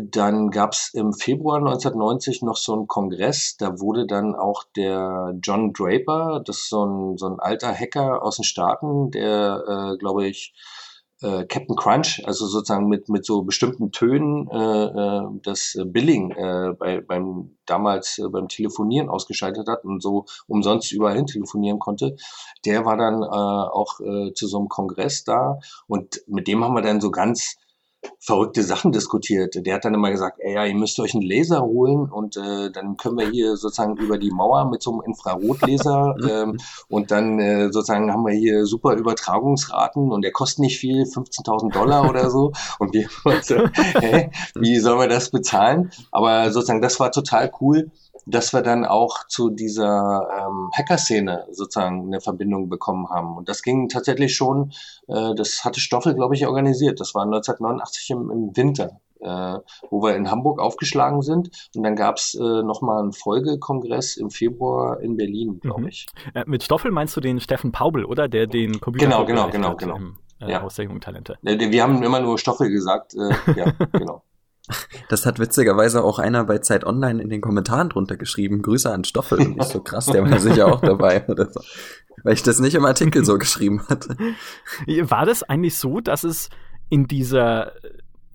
[0.00, 5.34] dann gab es im Februar 1990 noch so einen Kongress, da wurde dann auch der
[5.42, 9.98] John Draper, das ist so ein, so ein alter Hacker aus den Staaten, der, äh,
[9.98, 10.54] glaube ich,
[11.20, 16.74] äh, Captain Crunch, also sozusagen mit, mit so bestimmten Tönen äh, äh, das Billing äh,
[16.78, 22.16] bei, beim damals äh, beim Telefonieren ausgeschaltet hat und so umsonst überall hin telefonieren konnte,
[22.64, 25.58] der war dann äh, auch äh, zu so einem Kongress da.
[25.88, 27.56] Und mit dem haben wir dann so ganz
[28.18, 29.54] verrückte Sachen diskutiert.
[29.54, 32.70] Der hat dann immer gesagt, ey, ja, ihr müsst euch einen Laser holen und äh,
[32.70, 37.38] dann können wir hier sozusagen über die Mauer mit so einem Infrarotlaser ähm, und dann
[37.38, 42.30] äh, sozusagen haben wir hier super Übertragungsraten und der kostet nicht viel, 15.000 Dollar oder
[42.30, 43.08] so und wir
[43.42, 43.56] so,
[44.00, 45.90] hä, wie sollen wir das bezahlen?
[46.10, 47.90] Aber sozusagen das war total cool
[48.28, 53.36] dass wir dann auch zu dieser ähm, Hacker-Szene sozusagen eine Verbindung bekommen haben.
[53.36, 54.72] Und das ging tatsächlich schon,
[55.08, 57.00] äh, das hatte Stoffel, glaube ich, organisiert.
[57.00, 59.00] Das war 1989 im, im Winter.
[59.20, 59.58] Äh,
[59.90, 61.50] wo wir in Hamburg aufgeschlagen sind.
[61.74, 65.88] Und dann gab es äh, nochmal einen Folgekongress im Februar in Berlin, glaube mhm.
[65.88, 66.06] ich.
[66.34, 68.28] Äh, mit Stoffel meinst du den Steffen Paubel, oder?
[68.28, 69.96] Der den Computer Genau, genau, genau, genau.
[69.96, 70.62] Im, äh, ja.
[70.62, 71.36] Aus der jungen Talente.
[71.42, 73.14] Wir haben immer nur Stoffel gesagt.
[73.14, 74.22] Äh, ja, genau.
[75.08, 78.62] Das hat witzigerweise auch einer bei Zeit Online in den Kommentaren drunter geschrieben.
[78.62, 79.38] Grüße an Stoffel.
[79.38, 81.60] Und ich so krass, der war sicher auch dabei oder so.
[82.24, 84.16] Weil ich das nicht im Artikel so geschrieben hatte.
[85.02, 86.50] War das eigentlich so, dass es
[86.90, 87.72] in dieser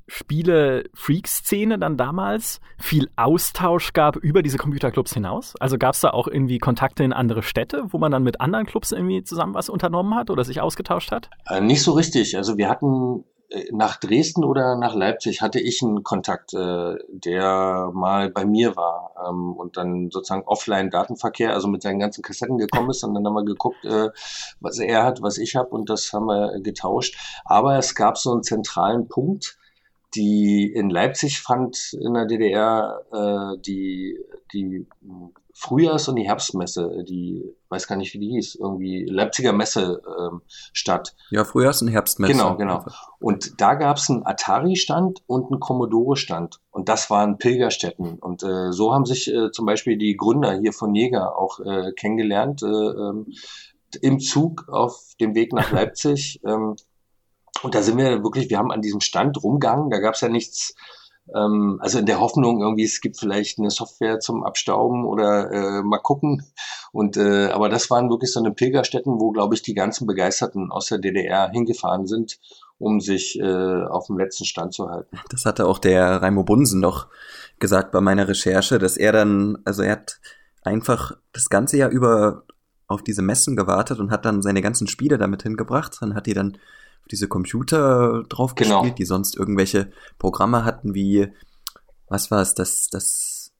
[0.07, 5.55] Spiele-Freak-Szene dann damals viel Austausch gab über diese Computerclubs hinaus?
[5.59, 8.65] Also gab es da auch irgendwie Kontakte in andere Städte, wo man dann mit anderen
[8.65, 11.29] Clubs irgendwie zusammen was unternommen hat oder sich ausgetauscht hat?
[11.47, 12.35] Äh, nicht so richtig.
[12.37, 13.23] Also wir hatten
[13.71, 19.13] nach Dresden oder nach Leipzig hatte ich einen Kontakt, äh, der mal bei mir war
[19.27, 23.35] ähm, und dann sozusagen Offline-Datenverkehr, also mit seinen ganzen Kassetten gekommen ist und dann haben
[23.35, 24.09] wir geguckt, äh,
[24.59, 27.15] was er hat, was ich habe und das haben wir getauscht.
[27.45, 29.57] Aber es gab so einen zentralen Punkt,
[30.15, 34.19] die in Leipzig fand in der DDR äh, die,
[34.53, 34.87] die
[35.53, 40.41] Frühjahrs- und die Herbstmesse, die weiß gar nicht, wie die hieß, irgendwie Leipziger Messe ähm,
[40.71, 41.15] statt.
[41.31, 42.33] Ja, Frühjahrs- und Herbstmesse.
[42.33, 42.85] Genau, genau.
[43.19, 46.59] Und da gab es einen Atari-Stand und einen Commodore-Stand.
[46.71, 48.19] Und das waren Pilgerstätten.
[48.19, 51.91] Und äh, so haben sich äh, zum Beispiel die Gründer hier von Jäger auch äh,
[51.93, 53.33] kennengelernt äh, ähm,
[54.01, 56.41] im Zug auf dem Weg nach Leipzig.
[56.45, 56.75] Ähm,
[57.63, 60.29] und da sind wir wirklich, wir haben an diesem Stand rumgegangen, da gab es ja
[60.29, 60.75] nichts
[61.33, 65.83] ähm, also in der Hoffnung, irgendwie, es gibt vielleicht eine Software zum Abstauben oder äh,
[65.83, 66.45] mal gucken.
[66.91, 70.71] Und äh, aber das waren wirklich so eine Pilgerstätten, wo, glaube ich, die ganzen Begeisterten
[70.71, 72.39] aus der DDR hingefahren sind,
[72.77, 75.19] um sich äh, auf dem letzten Stand zu halten.
[75.29, 77.07] Das hatte auch der Raimo Bunsen noch
[77.59, 80.19] gesagt bei meiner Recherche, dass er dann, also er hat
[80.61, 82.43] einfach das ganze Jahr über
[82.87, 85.97] auf diese Messen gewartet und hat dann seine ganzen Spiele damit hingebracht.
[86.01, 86.57] Dann hat die dann
[87.11, 88.81] diese Computer drauf genau.
[88.81, 91.27] gespielt, die sonst irgendwelche Programme hatten wie,
[92.07, 93.51] was war es, das, das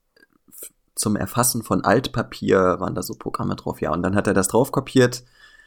[0.96, 3.92] zum Erfassen von Altpapier waren da so Programme drauf, ja.
[3.92, 5.24] Und dann hat er das drauf kopiert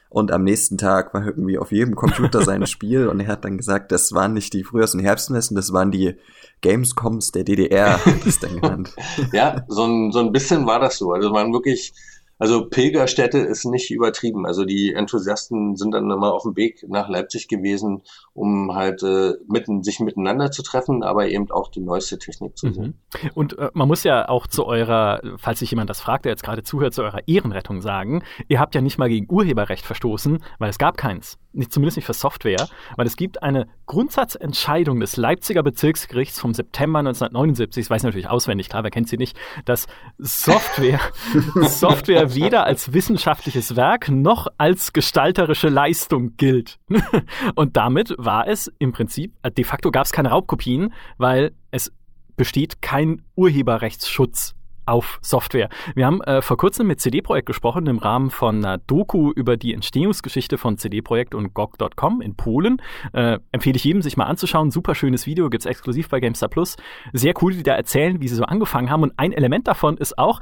[0.08, 3.58] und am nächsten Tag war irgendwie auf jedem Computer sein Spiel und er hat dann
[3.58, 6.14] gesagt, das waren nicht die frühesten Herbstmessen, das waren die
[6.60, 8.94] Gamescoms der DDR, das dann genannt.
[9.32, 11.12] ja, so ein, so ein bisschen war das so.
[11.12, 11.92] Also waren wirklich
[12.38, 14.46] Also Pilgerstätte ist nicht übertrieben.
[14.46, 18.02] Also die Enthusiasten sind dann immer auf dem Weg nach Leipzig gewesen,
[18.34, 22.72] um halt äh, mitten, sich miteinander zu treffen, aber eben auch die neueste Technik zu
[22.72, 23.00] sehen.
[23.22, 23.30] Mhm.
[23.34, 26.42] Und äh, man muss ja auch zu eurer, falls sich jemand das fragt, der jetzt
[26.42, 30.70] gerade zuhört, zu eurer Ehrenrettung sagen, ihr habt ja nicht mal gegen Urheberrecht verstoßen, weil
[30.70, 31.38] es gab keins.
[31.52, 36.98] Nicht, zumindest nicht für Software, weil es gibt eine Grundsatzentscheidung des Leipziger Bezirksgerichts vom September
[36.98, 39.86] 1979, das weiß ich natürlich auswendig, klar, wer kennt sie nicht, dass
[40.18, 41.00] Software,
[41.62, 46.78] Software weder als wissenschaftliches Werk noch als gestalterische Leistung gilt.
[47.54, 51.92] Und damit war es im Prinzip, äh, de facto gab es keine Raubkopien, weil es
[52.36, 54.54] besteht kein Urheberrechtsschutz
[54.86, 55.68] auf Software.
[55.94, 59.56] Wir haben äh, vor kurzem mit CD Projekt gesprochen im Rahmen von einer Doku über
[59.56, 62.80] die Entstehungsgeschichte von CD Projekt und GOG.com in Polen.
[63.12, 64.70] Äh, empfehle ich jedem, sich mal anzuschauen.
[64.70, 66.76] Super schönes Video, gibt's exklusiv bei GameStar Plus.
[67.12, 69.02] Sehr cool, die da erzählen, wie sie so angefangen haben.
[69.02, 70.40] Und ein Element davon ist auch,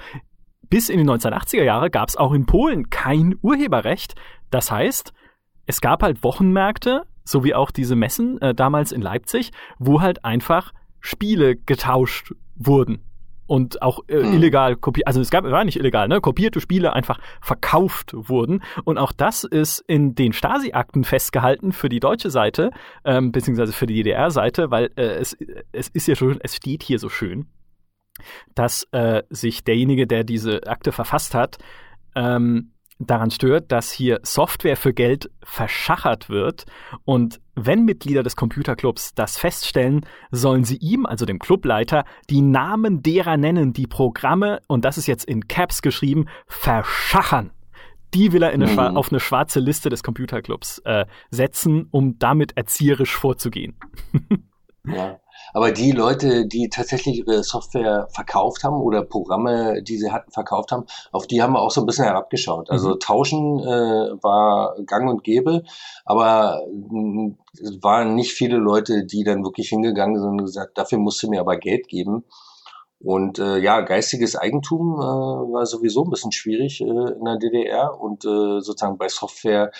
[0.68, 4.14] bis in die 1980er Jahre gab es auch in Polen kein Urheberrecht.
[4.50, 5.12] Das heißt,
[5.66, 10.24] es gab halt Wochenmärkte, so wie auch diese Messen äh, damals in Leipzig, wo halt
[10.24, 13.00] einfach Spiele getauscht wurden
[13.46, 14.34] und auch äh, mhm.
[14.34, 18.98] illegal kopiert, also es gab, war nicht illegal, ne, kopierte Spiele einfach verkauft wurden und
[18.98, 22.70] auch das ist in den Stasi-Akten festgehalten für die deutsche Seite,
[23.04, 25.36] ähm, beziehungsweise für die DDR-Seite, weil äh, es,
[25.72, 27.46] es ist ja schon, es steht hier so schön,
[28.54, 31.58] dass äh, sich derjenige, der diese Akte verfasst hat,
[32.14, 36.64] ähm, daran stört, dass hier Software für Geld verschachert wird
[37.04, 43.02] und wenn Mitglieder des Computerclubs das feststellen, sollen sie ihm, also dem Clubleiter, die Namen
[43.02, 47.50] derer nennen, die Programme, und das ist jetzt in Caps geschrieben, verschachern.
[48.12, 48.78] Die will er eine mhm.
[48.78, 53.74] auf eine schwarze Liste des Computerclubs äh, setzen, um damit erzieherisch vorzugehen.
[54.86, 55.18] ja.
[55.52, 60.72] Aber die Leute, die tatsächlich ihre Software verkauft haben oder Programme, die sie hatten, verkauft
[60.72, 62.70] haben, auf die haben wir auch so ein bisschen herabgeschaut.
[62.70, 63.00] Also mhm.
[63.00, 65.62] Tauschen äh, war gang und gäbe,
[66.04, 70.98] aber äh, es waren nicht viele Leute, die dann wirklich hingegangen sind und gesagt, dafür
[70.98, 72.24] musst du mir aber Geld geben.
[73.04, 78.00] Und äh, ja, geistiges Eigentum äh, war sowieso ein bisschen schwierig äh, in der DDR
[78.00, 79.72] und äh, sozusagen bei Software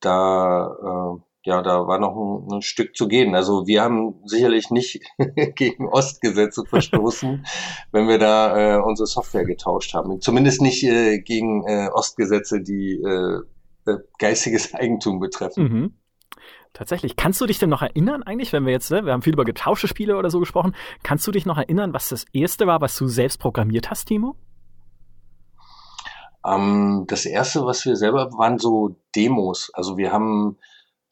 [0.00, 3.36] da äh, ja, da war noch ein, ein, Stück zu gehen.
[3.36, 5.00] Also wir haben sicherlich nicht
[5.54, 7.46] gegen Ostgesetze verstoßen,
[7.92, 10.20] wenn wir da äh, unsere Software getauscht haben.
[10.20, 13.40] Zumindest nicht äh, gegen äh, Ostgesetze, die äh,
[13.90, 15.62] äh geistiges Eigentum betreffen.
[15.62, 15.94] Mhm.
[16.72, 17.16] Tatsächlich.
[17.16, 19.44] Kannst du dich denn noch erinnern eigentlich, wenn wir jetzt, ne, wir haben viel über
[19.44, 22.98] getauschte Spiele oder so gesprochen, kannst du dich noch erinnern, was das erste war, was
[22.98, 24.36] du selbst programmiert hast, Timo?
[26.44, 29.70] Ähm, das erste, was wir selber, waren so Demos.
[29.72, 30.58] Also wir haben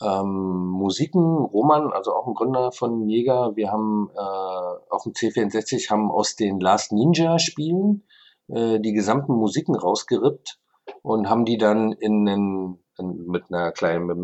[0.05, 5.91] ähm, Musiken, Roman, also auch ein Gründer von Jäger, wir haben äh, auf dem C64
[5.91, 8.05] haben aus den Last Ninja Spielen
[8.49, 10.59] äh, die gesamten Musiken rausgerippt
[11.03, 14.19] und haben die dann in einen in, mit einer kleinen, mit,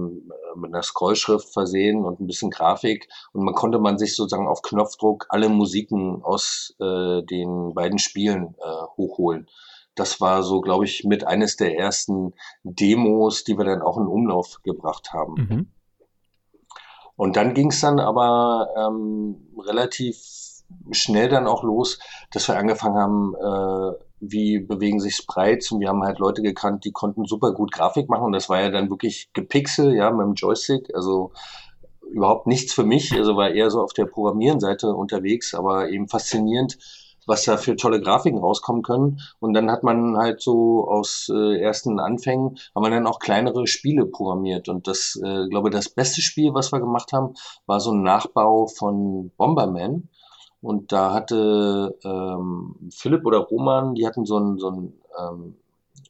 [0.57, 4.62] mit einer Scrollschrift versehen und ein bisschen Grafik und man konnte man sich sozusagen auf
[4.62, 9.49] Knopfdruck alle Musiken aus äh, den beiden Spielen äh, hochholen.
[10.01, 12.32] Das war so, glaube ich, mit eines der ersten
[12.62, 15.34] Demos, die wir dann auch in Umlauf gebracht haben.
[15.34, 15.68] Mhm.
[17.16, 20.16] Und dann ging es dann aber ähm, relativ
[20.90, 21.98] schnell dann auch los,
[22.32, 26.86] dass wir angefangen haben, äh, wie bewegen sich Sprites und wir haben halt Leute gekannt,
[26.86, 30.26] die konnten super gut Grafik machen und das war ja dann wirklich gepixelt, ja, mit
[30.26, 31.32] dem Joystick, also
[32.11, 36.78] überhaupt nichts für mich, also war eher so auf der Programmierenseite unterwegs, aber eben faszinierend,
[37.27, 39.21] was da für tolle Grafiken rauskommen können.
[39.39, 43.66] Und dann hat man halt so aus äh, ersten Anfängen, haben wir dann auch kleinere
[43.66, 44.68] Spiele programmiert.
[44.68, 47.35] Und das, äh, glaube das beste Spiel, was wir gemacht haben,
[47.66, 50.09] war so ein Nachbau von Bomberman.
[50.61, 55.57] Und da hatte ähm, Philipp oder Roman, die hatten so ein, so ein ähm,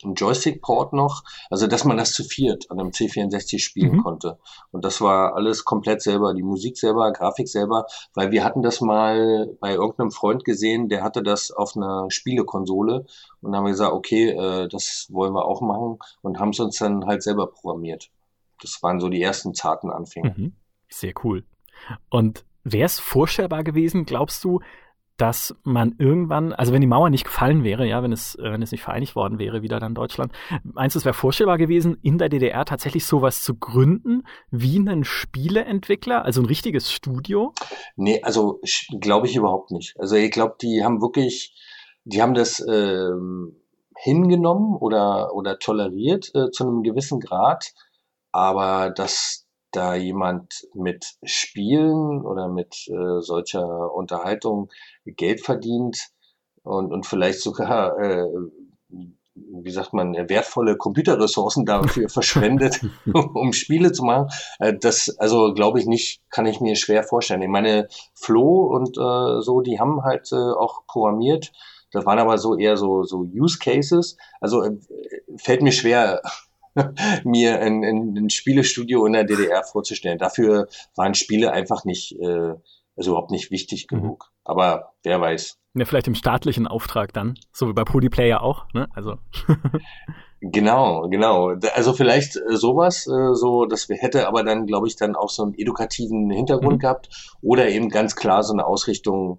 [0.02, 4.02] einen Joystick-Port noch, also dass man das zu viert an einem C64 spielen mhm.
[4.02, 4.38] konnte.
[4.70, 8.80] Und das war alles komplett selber, die Musik selber, Grafik selber, weil wir hatten das
[8.80, 13.06] mal bei irgendeinem Freund gesehen, der hatte das auf einer Spielekonsole
[13.42, 16.78] und haben wir gesagt, okay, äh, das wollen wir auch machen und haben es uns
[16.78, 18.10] dann halt selber programmiert.
[18.62, 20.34] Das waren so die ersten zarten Anfänge.
[20.36, 20.52] Mhm.
[20.88, 21.44] Sehr cool.
[22.10, 24.60] Und wäre es vorstellbar gewesen, glaubst du,
[25.20, 28.72] dass man irgendwann, also wenn die Mauer nicht gefallen wäre, ja, wenn es, wenn es
[28.72, 32.30] nicht vereinigt worden wäre, wieder dann Deutschland, meinst du, es wäre vorstellbar gewesen, in der
[32.30, 37.52] DDR tatsächlich sowas zu gründen, wie einen Spieleentwickler, also ein richtiges Studio?
[37.96, 38.60] Nee, also
[38.98, 39.94] glaube ich überhaupt nicht.
[39.98, 41.54] Also ich glaube, die haben wirklich,
[42.04, 43.60] die haben das ähm,
[43.98, 47.74] hingenommen oder, oder toleriert äh, zu einem gewissen Grad,
[48.32, 49.39] aber dass
[49.72, 54.70] da jemand mit Spielen oder mit äh, solcher Unterhaltung
[55.04, 56.08] Geld verdient
[56.62, 58.26] und, und vielleicht sogar äh,
[59.34, 62.80] wie sagt man, wertvolle Computerressourcen dafür verschwendet,
[63.12, 64.28] um Spiele zu machen.
[64.58, 67.42] Äh, das, also glaube ich nicht, kann ich mir schwer vorstellen.
[67.42, 71.52] Ich meine, Flo und äh, so, die haben halt äh, auch programmiert.
[71.92, 74.16] Das waren aber so eher so, so Use Cases.
[74.40, 74.76] Also äh,
[75.36, 76.22] fällt mir schwer,
[77.24, 80.18] mir ein, ein, ein Spielestudio in der DDR vorzustellen.
[80.18, 82.54] Dafür waren Spiele einfach nicht, äh,
[82.96, 83.96] also überhaupt nicht wichtig mhm.
[83.96, 84.30] genug.
[84.30, 84.40] Mhm.
[84.44, 85.58] Aber wer weiß.
[85.74, 88.88] Ja, vielleicht im staatlichen Auftrag dann, so wie bei Polyplayer auch, ne?
[88.92, 89.18] Also.
[90.40, 91.54] genau, genau.
[91.74, 95.44] Also vielleicht äh, sowas, äh, so, das hätte aber dann, glaube ich, dann auch so
[95.44, 96.80] einen edukativen Hintergrund mhm.
[96.80, 99.38] gehabt oder eben ganz klar so eine Ausrichtung,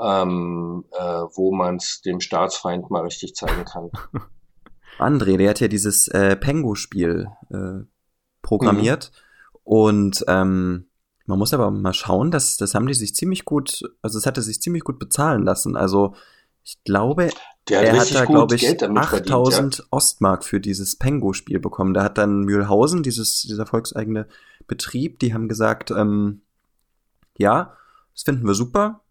[0.00, 3.90] ähm, äh, wo man es dem Staatsfeind mal richtig zeigen kann.
[4.98, 7.84] André, der hat ja dieses äh, Pengo-Spiel äh,
[8.42, 9.60] programmiert mhm.
[9.64, 10.86] und ähm,
[11.26, 14.42] man muss aber mal schauen, dass das haben die sich ziemlich gut, also es hatte
[14.42, 15.76] sich ziemlich gut bezahlen lassen.
[15.76, 16.14] Also
[16.64, 17.30] ich glaube,
[17.68, 19.84] Der er hat da, glaube ich, 8000 ja.
[19.90, 21.94] Ostmark für dieses Pengo-Spiel bekommen.
[21.94, 24.26] Da hat dann Mühlhausen, dieses, dieser volkseigene
[24.66, 26.42] Betrieb, die haben gesagt, ähm,
[27.38, 27.76] ja,
[28.14, 29.01] das finden wir super.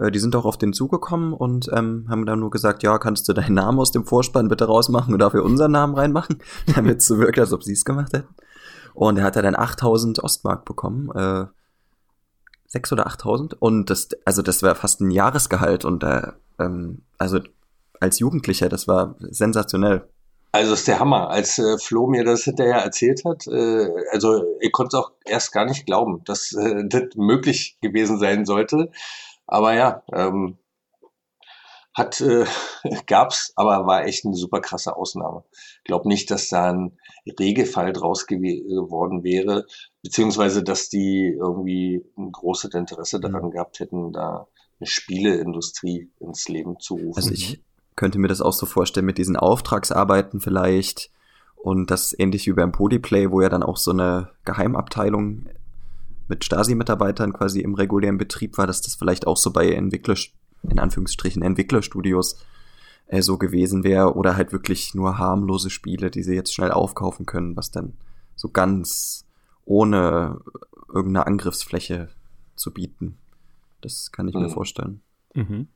[0.00, 3.28] Äh, die sind auch auf den zugekommen und ähm, haben dann nur gesagt, ja, kannst
[3.28, 6.38] du deinen Namen aus dem Vorspann bitte rausmachen und dafür unseren Namen reinmachen,
[6.74, 8.34] damit es so wirkt, als ob sie es gemacht hätten.
[8.94, 11.10] Und er hat da dann 8000 Ostmark bekommen.
[11.14, 11.46] Äh,
[12.66, 13.60] 6 oder 8000.
[13.60, 15.84] Und das, also das war fast ein Jahresgehalt.
[15.84, 17.40] Und äh, ähm, also
[18.00, 20.08] als Jugendlicher, das war sensationell.
[20.52, 21.30] Also ist der Hammer.
[21.30, 25.52] Als äh, Flo mir das hinterher erzählt hat, äh, also ich konnte es auch erst
[25.52, 28.90] gar nicht glauben, dass äh, das möglich gewesen sein sollte.
[29.50, 30.58] Aber ja, ähm,
[31.92, 32.46] hat äh,
[33.06, 35.44] gab's, aber war echt eine super krasse Ausnahme.
[35.78, 36.98] Ich glaube nicht, dass da ein
[37.38, 39.66] Regelfall draus geworden wäre,
[40.02, 43.22] beziehungsweise dass die irgendwie ein großes Interesse mhm.
[43.22, 44.46] daran gehabt hätten, da
[44.78, 47.16] eine Spieleindustrie ins Leben zu rufen.
[47.16, 47.60] Also ich
[47.96, 51.10] könnte mir das auch so vorstellen mit diesen Auftragsarbeiten vielleicht
[51.56, 55.48] und das ähnlich wie beim Polyplay, wo ja dann auch so eine Geheimabteilung
[56.30, 60.14] mit Stasi-Mitarbeitern quasi im regulären Betrieb war, dass das vielleicht auch so bei Entwickler
[60.62, 62.42] in Anführungsstrichen Entwicklerstudios
[63.08, 67.26] äh, so gewesen wäre oder halt wirklich nur harmlose Spiele, die sie jetzt schnell aufkaufen
[67.26, 67.94] können, was dann
[68.36, 69.26] so ganz
[69.64, 70.40] ohne
[70.88, 72.08] irgendeine Angriffsfläche
[72.56, 73.18] zu bieten.
[73.80, 74.42] Das kann ich mhm.
[74.42, 75.02] mir vorstellen.
[75.34, 75.68] Mhm.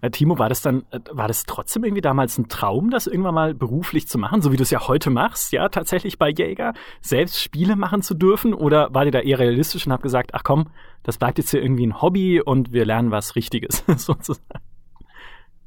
[0.00, 3.34] Äh, Timo, war das dann, äh, war das trotzdem irgendwie damals ein Traum, das irgendwann
[3.34, 6.74] mal beruflich zu machen, so wie du es ja heute machst, ja, tatsächlich bei Jäger,
[7.00, 8.54] selbst Spiele machen zu dürfen?
[8.54, 10.70] Oder war dir da eher realistisch und hab gesagt, ach komm,
[11.02, 14.42] das bleibt jetzt hier irgendwie ein Hobby und wir lernen was Richtiges, sozusagen?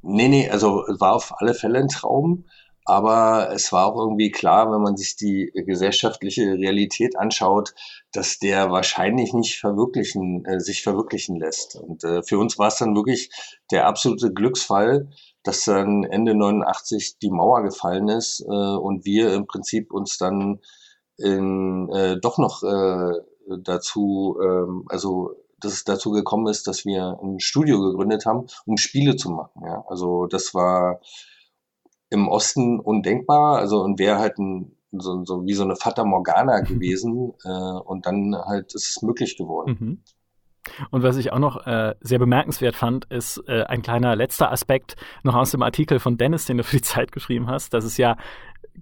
[0.01, 2.45] Nee, nee, also war auf alle Fälle ein Traum.
[2.87, 7.73] Aber es war auch irgendwie klar, wenn man sich die gesellschaftliche Realität anschaut,
[8.15, 11.75] dass der wahrscheinlich nicht verwirklichen, äh, sich verwirklichen lässt.
[11.75, 13.29] Und äh, für uns war es dann wirklich
[13.71, 15.09] der absolute Glücksfall,
[15.43, 20.59] dass dann Ende 89 die Mauer gefallen ist äh, und wir im Prinzip uns dann
[21.17, 23.21] in, äh, doch noch äh,
[23.61, 28.77] dazu, äh, also dass es dazu gekommen ist, dass wir ein Studio gegründet haben, um
[28.77, 29.61] Spiele zu machen.
[29.65, 29.83] Ja?
[29.87, 30.99] Also das war
[32.09, 33.57] im Osten undenkbar.
[33.57, 37.33] Also und wäre halt ein, so, so wie so eine Fata Morgana gewesen.
[37.43, 39.77] äh, und dann halt ist es möglich geworden.
[39.79, 39.99] Mhm.
[40.89, 44.95] Und was ich auch noch äh, sehr bemerkenswert fand, ist äh, ein kleiner letzter Aspekt
[45.23, 47.97] noch aus dem Artikel von Dennis, den du für die Zeit geschrieben hast, dass es
[47.97, 48.17] ja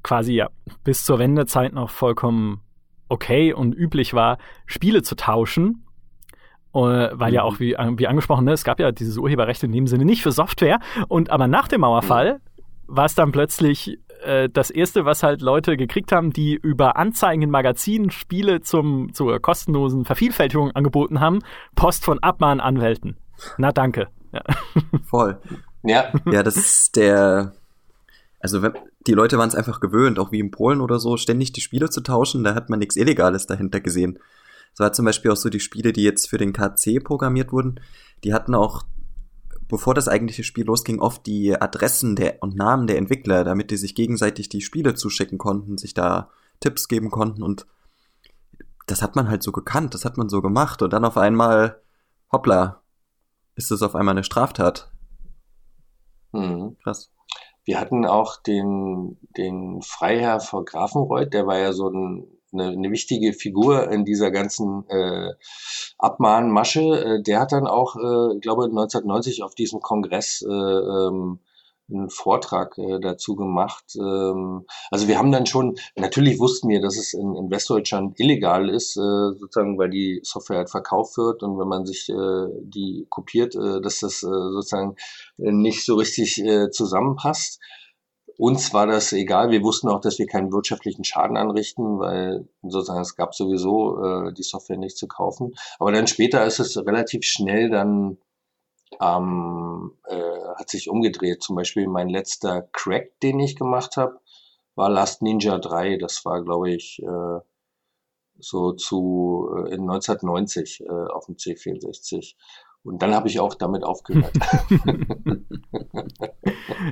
[0.01, 0.49] quasi ja
[0.83, 2.61] bis zur Wendezeit noch vollkommen
[3.09, 5.85] okay und üblich war, Spiele zu tauschen.
[6.75, 7.35] Uh, weil mhm.
[7.35, 10.23] ja auch, wie, wie angesprochen, ne, es gab ja dieses Urheberrecht in dem Sinne nicht
[10.23, 10.79] für Software.
[11.07, 12.53] Und aber nach dem Mauerfall mhm
[12.87, 17.41] war es dann plötzlich äh, das erste, was halt Leute gekriegt haben, die über Anzeigen
[17.41, 21.39] in Magazinen Spiele zum, zur kostenlosen Vervielfältigung angeboten haben,
[21.75, 23.17] Post von Abmahnanwälten.
[23.57, 24.07] Na danke.
[24.31, 24.41] Ja.
[25.05, 25.39] Voll.
[25.83, 26.11] Ja.
[26.31, 27.53] Ja, das ist der.
[28.39, 28.61] Also
[29.07, 31.89] die Leute waren es einfach gewöhnt, auch wie in Polen oder so, ständig die Spiele
[31.89, 34.19] zu tauschen, da hat man nichts Illegales dahinter gesehen.
[34.73, 37.79] Es war zum Beispiel auch so die Spiele, die jetzt für den KC programmiert wurden,
[38.23, 38.83] die hatten auch
[39.73, 43.77] bevor das eigentliche Spiel losging, oft die Adressen der und Namen der Entwickler, damit die
[43.77, 47.65] sich gegenseitig die Spiele zuschicken konnten, sich da Tipps geben konnten und
[48.85, 51.81] das hat man halt so gekannt, das hat man so gemacht und dann auf einmal,
[52.31, 52.83] hoppla,
[53.55, 54.91] ist es auf einmal eine Straftat.
[56.33, 56.77] Mhm.
[56.83, 57.11] Krass.
[57.65, 62.91] Wir hatten auch den, den Freiherr vor Grafenreuth, der war ja so ein eine, eine
[62.91, 65.31] wichtige Figur in dieser ganzen äh,
[65.97, 66.81] Abmahnmasche.
[66.81, 71.39] Äh, der hat dann auch, äh, glaube 1990 auf diesem Kongress äh, ähm,
[71.91, 73.95] einen Vortrag äh, dazu gemacht.
[73.97, 78.69] Ähm, also wir haben dann schon, natürlich wussten wir, dass es in, in Westdeutschland illegal
[78.69, 83.05] ist, äh, sozusagen, weil die Software halt verkauft wird und wenn man sich äh, die
[83.09, 84.95] kopiert, äh, dass das äh, sozusagen
[85.37, 87.59] nicht so richtig äh, zusammenpasst.
[88.37, 89.51] Uns war das egal.
[89.51, 94.33] Wir wussten auch, dass wir keinen wirtschaftlichen Schaden anrichten, weil sozusagen es gab sowieso äh,
[94.33, 95.53] die Software nicht zu kaufen.
[95.79, 98.17] Aber dann später ist es relativ schnell dann
[99.01, 101.41] ähm, äh, hat sich umgedreht.
[101.41, 104.19] Zum Beispiel mein letzter Crack, den ich gemacht habe,
[104.75, 105.97] war Last Ninja 3.
[105.97, 107.39] Das war, glaube ich, äh,
[108.39, 112.35] so zu äh, in 1990 äh, auf dem C64.
[112.83, 114.33] Und dann habe ich auch damit aufgehört.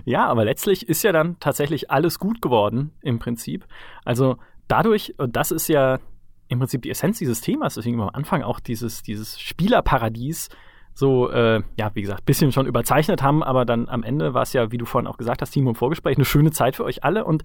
[0.05, 3.67] ja, aber letztlich ist ja dann tatsächlich alles gut geworden im Prinzip.
[4.05, 4.37] Also
[4.69, 5.99] dadurch, und das ist ja
[6.47, 10.49] im Prinzip die Essenz dieses Themas, deswegen am Anfang auch dieses, dieses Spielerparadies
[10.93, 14.53] so, äh, ja, wie gesagt, bisschen schon überzeichnet haben, aber dann am Ende war es
[14.53, 17.03] ja, wie du vorhin auch gesagt hast, Timo im Vorgespräch, eine schöne Zeit für euch
[17.03, 17.25] alle.
[17.25, 17.43] Und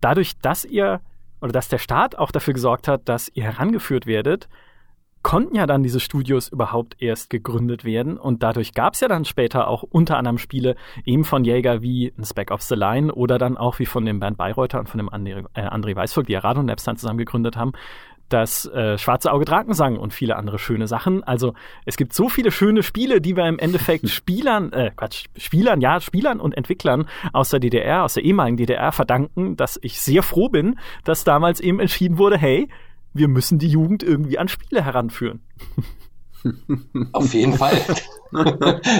[0.00, 1.00] dadurch, dass ihr
[1.40, 4.48] oder dass der Staat auch dafür gesorgt hat, dass ihr herangeführt werdet,
[5.22, 9.24] konnten ja dann diese Studios überhaupt erst gegründet werden und dadurch gab es ja dann
[9.24, 13.38] später auch unter anderem Spiele eben von Jäger wie ein Spec of the Line oder
[13.38, 16.32] dann auch wie von dem Bernd Bayreuther und von dem André, äh, André Weißvolk, die
[16.32, 17.72] ja Radon Labs dann zusammen gegründet haben,
[18.30, 21.22] das äh, Schwarze Auge Drakensang und viele andere schöne Sachen.
[21.22, 21.54] Also
[21.84, 26.00] es gibt so viele schöne Spiele, die wir im Endeffekt Spielern, äh, Quatsch, Spielern, ja,
[26.00, 30.48] Spielern und Entwicklern aus der DDR, aus der ehemaligen DDR verdanken, dass ich sehr froh
[30.48, 32.68] bin, dass damals eben entschieden wurde, hey,
[33.12, 35.40] wir müssen die Jugend irgendwie an Spiele heranführen.
[37.12, 37.78] Auf jeden Fall.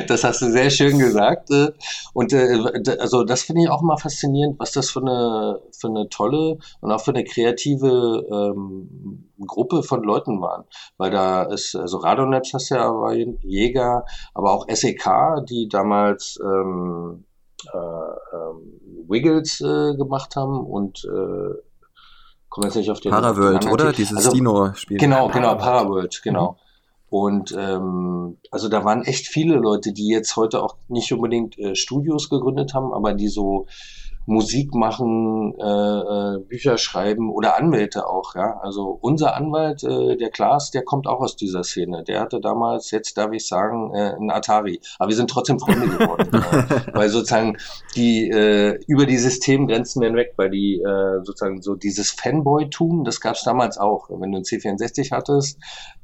[0.09, 1.53] Das hast du sehr schön gesagt.
[1.53, 1.71] Äh,
[2.15, 2.59] und äh,
[2.99, 6.91] also das finde ich auch mal faszinierend, was das für eine, für eine tolle und
[6.91, 10.65] auch für eine kreative ähm, Gruppe von Leuten waren.
[10.97, 14.05] Weil da ist, also Radonaps hast du ja war Jäger,
[14.35, 17.25] aber auch SEK, die damals ähm,
[17.73, 17.77] äh,
[18.37, 21.55] ähm, Wiggles äh, gemacht haben und äh,
[22.51, 23.93] komme jetzt nicht auf den Paraworld, oder?
[23.93, 24.99] Dieses also, Dino-Spiel.
[24.99, 26.53] Genau, genau, Paraworld, genau.
[26.53, 26.57] Mhm.
[27.09, 31.75] Und ähm, also da waren echt viele Leute, die jetzt heute auch nicht unbedingt äh,
[31.75, 33.67] Studios gegründet haben, aber die so
[34.27, 38.61] Musik machen, äh, äh, Bücher schreiben oder Anwälte auch, ja.
[38.63, 42.05] Also unser Anwalt, äh, der Klaas, der kommt auch aus dieser Szene.
[42.05, 44.81] Der hatte damals, jetzt darf ich sagen, äh, ein Atari.
[44.99, 46.29] Aber wir sind trotzdem Freunde geworden.
[46.33, 47.57] äh, weil sozusagen
[47.97, 53.35] die äh, über die Systemgrenzen hinweg, weil die äh, sozusagen so dieses Fanboy-Tum, das gab
[53.35, 54.09] es damals auch.
[54.11, 55.59] Wenn du ein C64 hattest,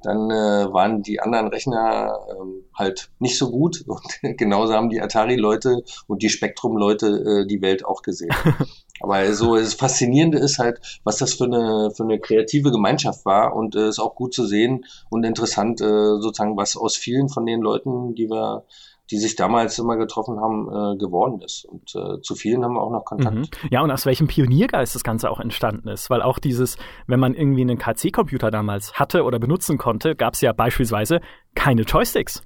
[0.06, 2.34] dann äh, waren die anderen Rechner äh,
[2.74, 3.84] halt nicht so gut.
[3.86, 4.02] Und
[4.38, 7.06] genauso haben die Atari-Leute und die Spektrum-Leute
[7.42, 8.34] äh, die Welt auch gesehen.
[9.00, 13.54] Aber so das Faszinierende ist halt, was das für eine für eine kreative Gemeinschaft war
[13.54, 17.28] und es äh, ist auch gut zu sehen und interessant äh, sozusagen, was aus vielen
[17.28, 18.64] von den Leuten, die wir
[19.10, 21.64] die sich damals immer getroffen haben, äh, geworden ist.
[21.64, 23.36] Und äh, zu vielen haben wir auch noch Kontakt.
[23.36, 23.44] Mhm.
[23.70, 26.10] Ja, und aus welchem Pioniergeist das Ganze auch entstanden ist.
[26.10, 26.76] Weil auch dieses,
[27.06, 31.20] wenn man irgendwie einen KC-Computer damals hatte oder benutzen konnte, gab es ja beispielsweise
[31.54, 32.42] keine Joysticks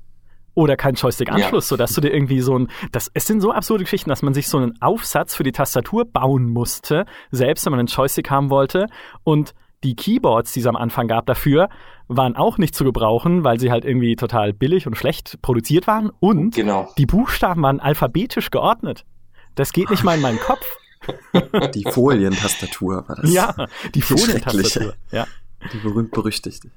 [0.54, 1.68] oder kein Joystick-Anschluss, ja.
[1.68, 4.48] sodass du dir irgendwie so ein, das, es sind so absurde Geschichten, dass man sich
[4.48, 8.86] so einen Aufsatz für die Tastatur bauen musste, selbst wenn man einen Joystick haben wollte
[9.24, 11.68] und die Keyboards, die es am Anfang gab dafür,
[12.10, 16.10] waren auch nicht zu gebrauchen, weil sie halt irgendwie total billig und schlecht produziert waren
[16.18, 16.88] und genau.
[16.98, 19.04] die Buchstaben waren alphabetisch geordnet.
[19.54, 20.64] Das geht nicht mal in meinen Kopf.
[21.74, 23.32] Die Folientastatur war das.
[23.32, 23.54] Ja,
[23.94, 24.94] die Folientastatur.
[25.10, 25.26] Ja.
[25.72, 26.70] Die berühmt-berüchtigte.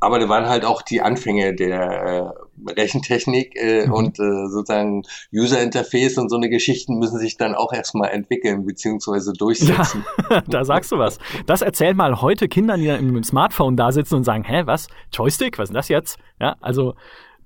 [0.00, 2.32] Aber da waren halt auch die Anfänge der
[2.66, 3.92] äh, Rechentechnik äh, mhm.
[3.92, 8.64] und äh, sozusagen User Interface und so eine Geschichten müssen sich dann auch erstmal entwickeln
[8.64, 10.04] beziehungsweise durchsetzen.
[10.30, 11.18] Ja, da sagst du was.
[11.46, 14.88] Das erzählt mal heute Kindern, die dann dem Smartphone da sitzen und sagen, hä, was?
[15.12, 15.58] Joystick?
[15.58, 16.18] Was ist denn das jetzt?
[16.40, 16.94] Ja, also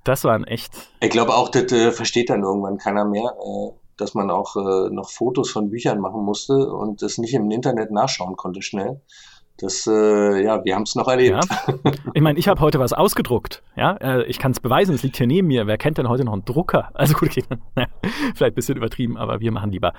[0.05, 0.73] das waren echt.
[1.01, 3.35] Ich glaube auch, das äh, versteht dann irgendwann keiner mehr.
[3.39, 7.51] Äh, dass man auch äh, noch Fotos von Büchern machen musste und das nicht im
[7.51, 9.01] Internet nachschauen konnte schnell
[9.59, 11.45] das, äh, ja, wir haben es noch erlebt.
[11.49, 11.75] Ja.
[12.15, 13.63] Ich meine, ich habe heute was ausgedruckt.
[13.75, 14.95] Ja, äh, ich kann es beweisen.
[14.95, 15.67] Es liegt hier neben mir.
[15.67, 16.91] Wer kennt denn heute noch einen Drucker?
[16.95, 17.45] Also gut, okay,
[17.75, 17.89] naja,
[18.35, 19.93] vielleicht ein bisschen übertrieben, aber wir machen lieber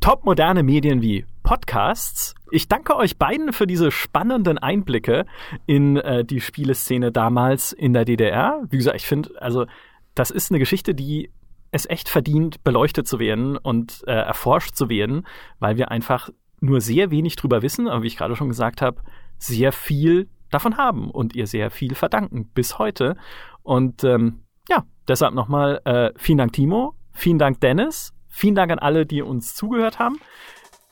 [0.00, 2.34] top moderne Medien wie Podcasts.
[2.50, 5.26] Ich danke euch beiden für diese spannenden Einblicke
[5.66, 8.62] in äh, die Spieleszene damals in der DDR.
[8.70, 9.66] Wie gesagt, ich finde, also
[10.14, 11.30] das ist eine Geschichte, die
[11.70, 15.26] es echt verdient, beleuchtet zu werden und äh, erforscht zu werden,
[15.58, 16.30] weil wir einfach
[16.62, 19.02] nur sehr wenig drüber wissen, aber wie ich gerade schon gesagt habe,
[19.38, 23.16] sehr viel davon haben und ihr sehr viel verdanken bis heute.
[23.62, 28.78] Und ähm, ja, deshalb nochmal äh, vielen Dank, Timo, vielen Dank, Dennis, vielen Dank an
[28.78, 30.20] alle, die uns zugehört haben.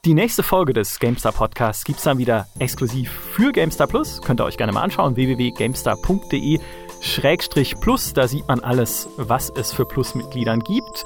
[0.07, 4.23] Die nächste Folge des GameStar Podcasts gibt es dann wieder exklusiv für GameStar Plus.
[4.23, 6.59] Könnt ihr euch gerne mal anschauen, www.gamestar.de
[7.03, 8.15] Schrägstrich Plus.
[8.15, 11.05] Da sieht man alles, was es für Plus-Mitgliedern gibt.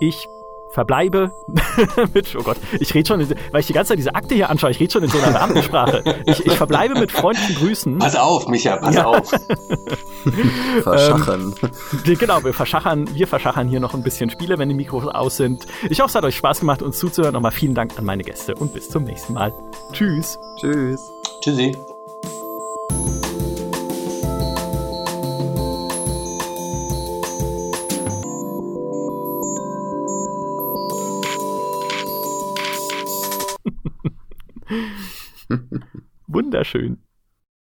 [0.00, 0.26] Ich
[0.74, 1.32] verbleibe
[2.14, 3.20] mit, oh Gott, ich rede schon,
[3.52, 5.30] weil ich die ganze Zeit diese Akte hier anschaue, ich rede schon in so einer
[5.30, 6.02] Beamtensprache.
[6.26, 7.98] Ich, ich verbleibe mit freundlichen Grüßen.
[7.98, 9.04] Pass auf, Micha, pass ja.
[9.04, 9.30] auf.
[10.82, 11.54] verschachern.
[11.62, 15.36] Ähm, genau, wir verschachern, wir verschachern hier noch ein bisschen Spiele, wenn die Mikros aus
[15.36, 15.66] sind.
[15.88, 17.34] Ich hoffe, es hat euch Spaß gemacht, uns zuzuhören.
[17.34, 19.52] Nochmal vielen Dank an meine Gäste und bis zum nächsten Mal.
[19.92, 20.38] Tschüss.
[20.60, 21.00] Tschüss.
[21.40, 21.76] Tschüssi.
[36.26, 37.02] Wunderschön.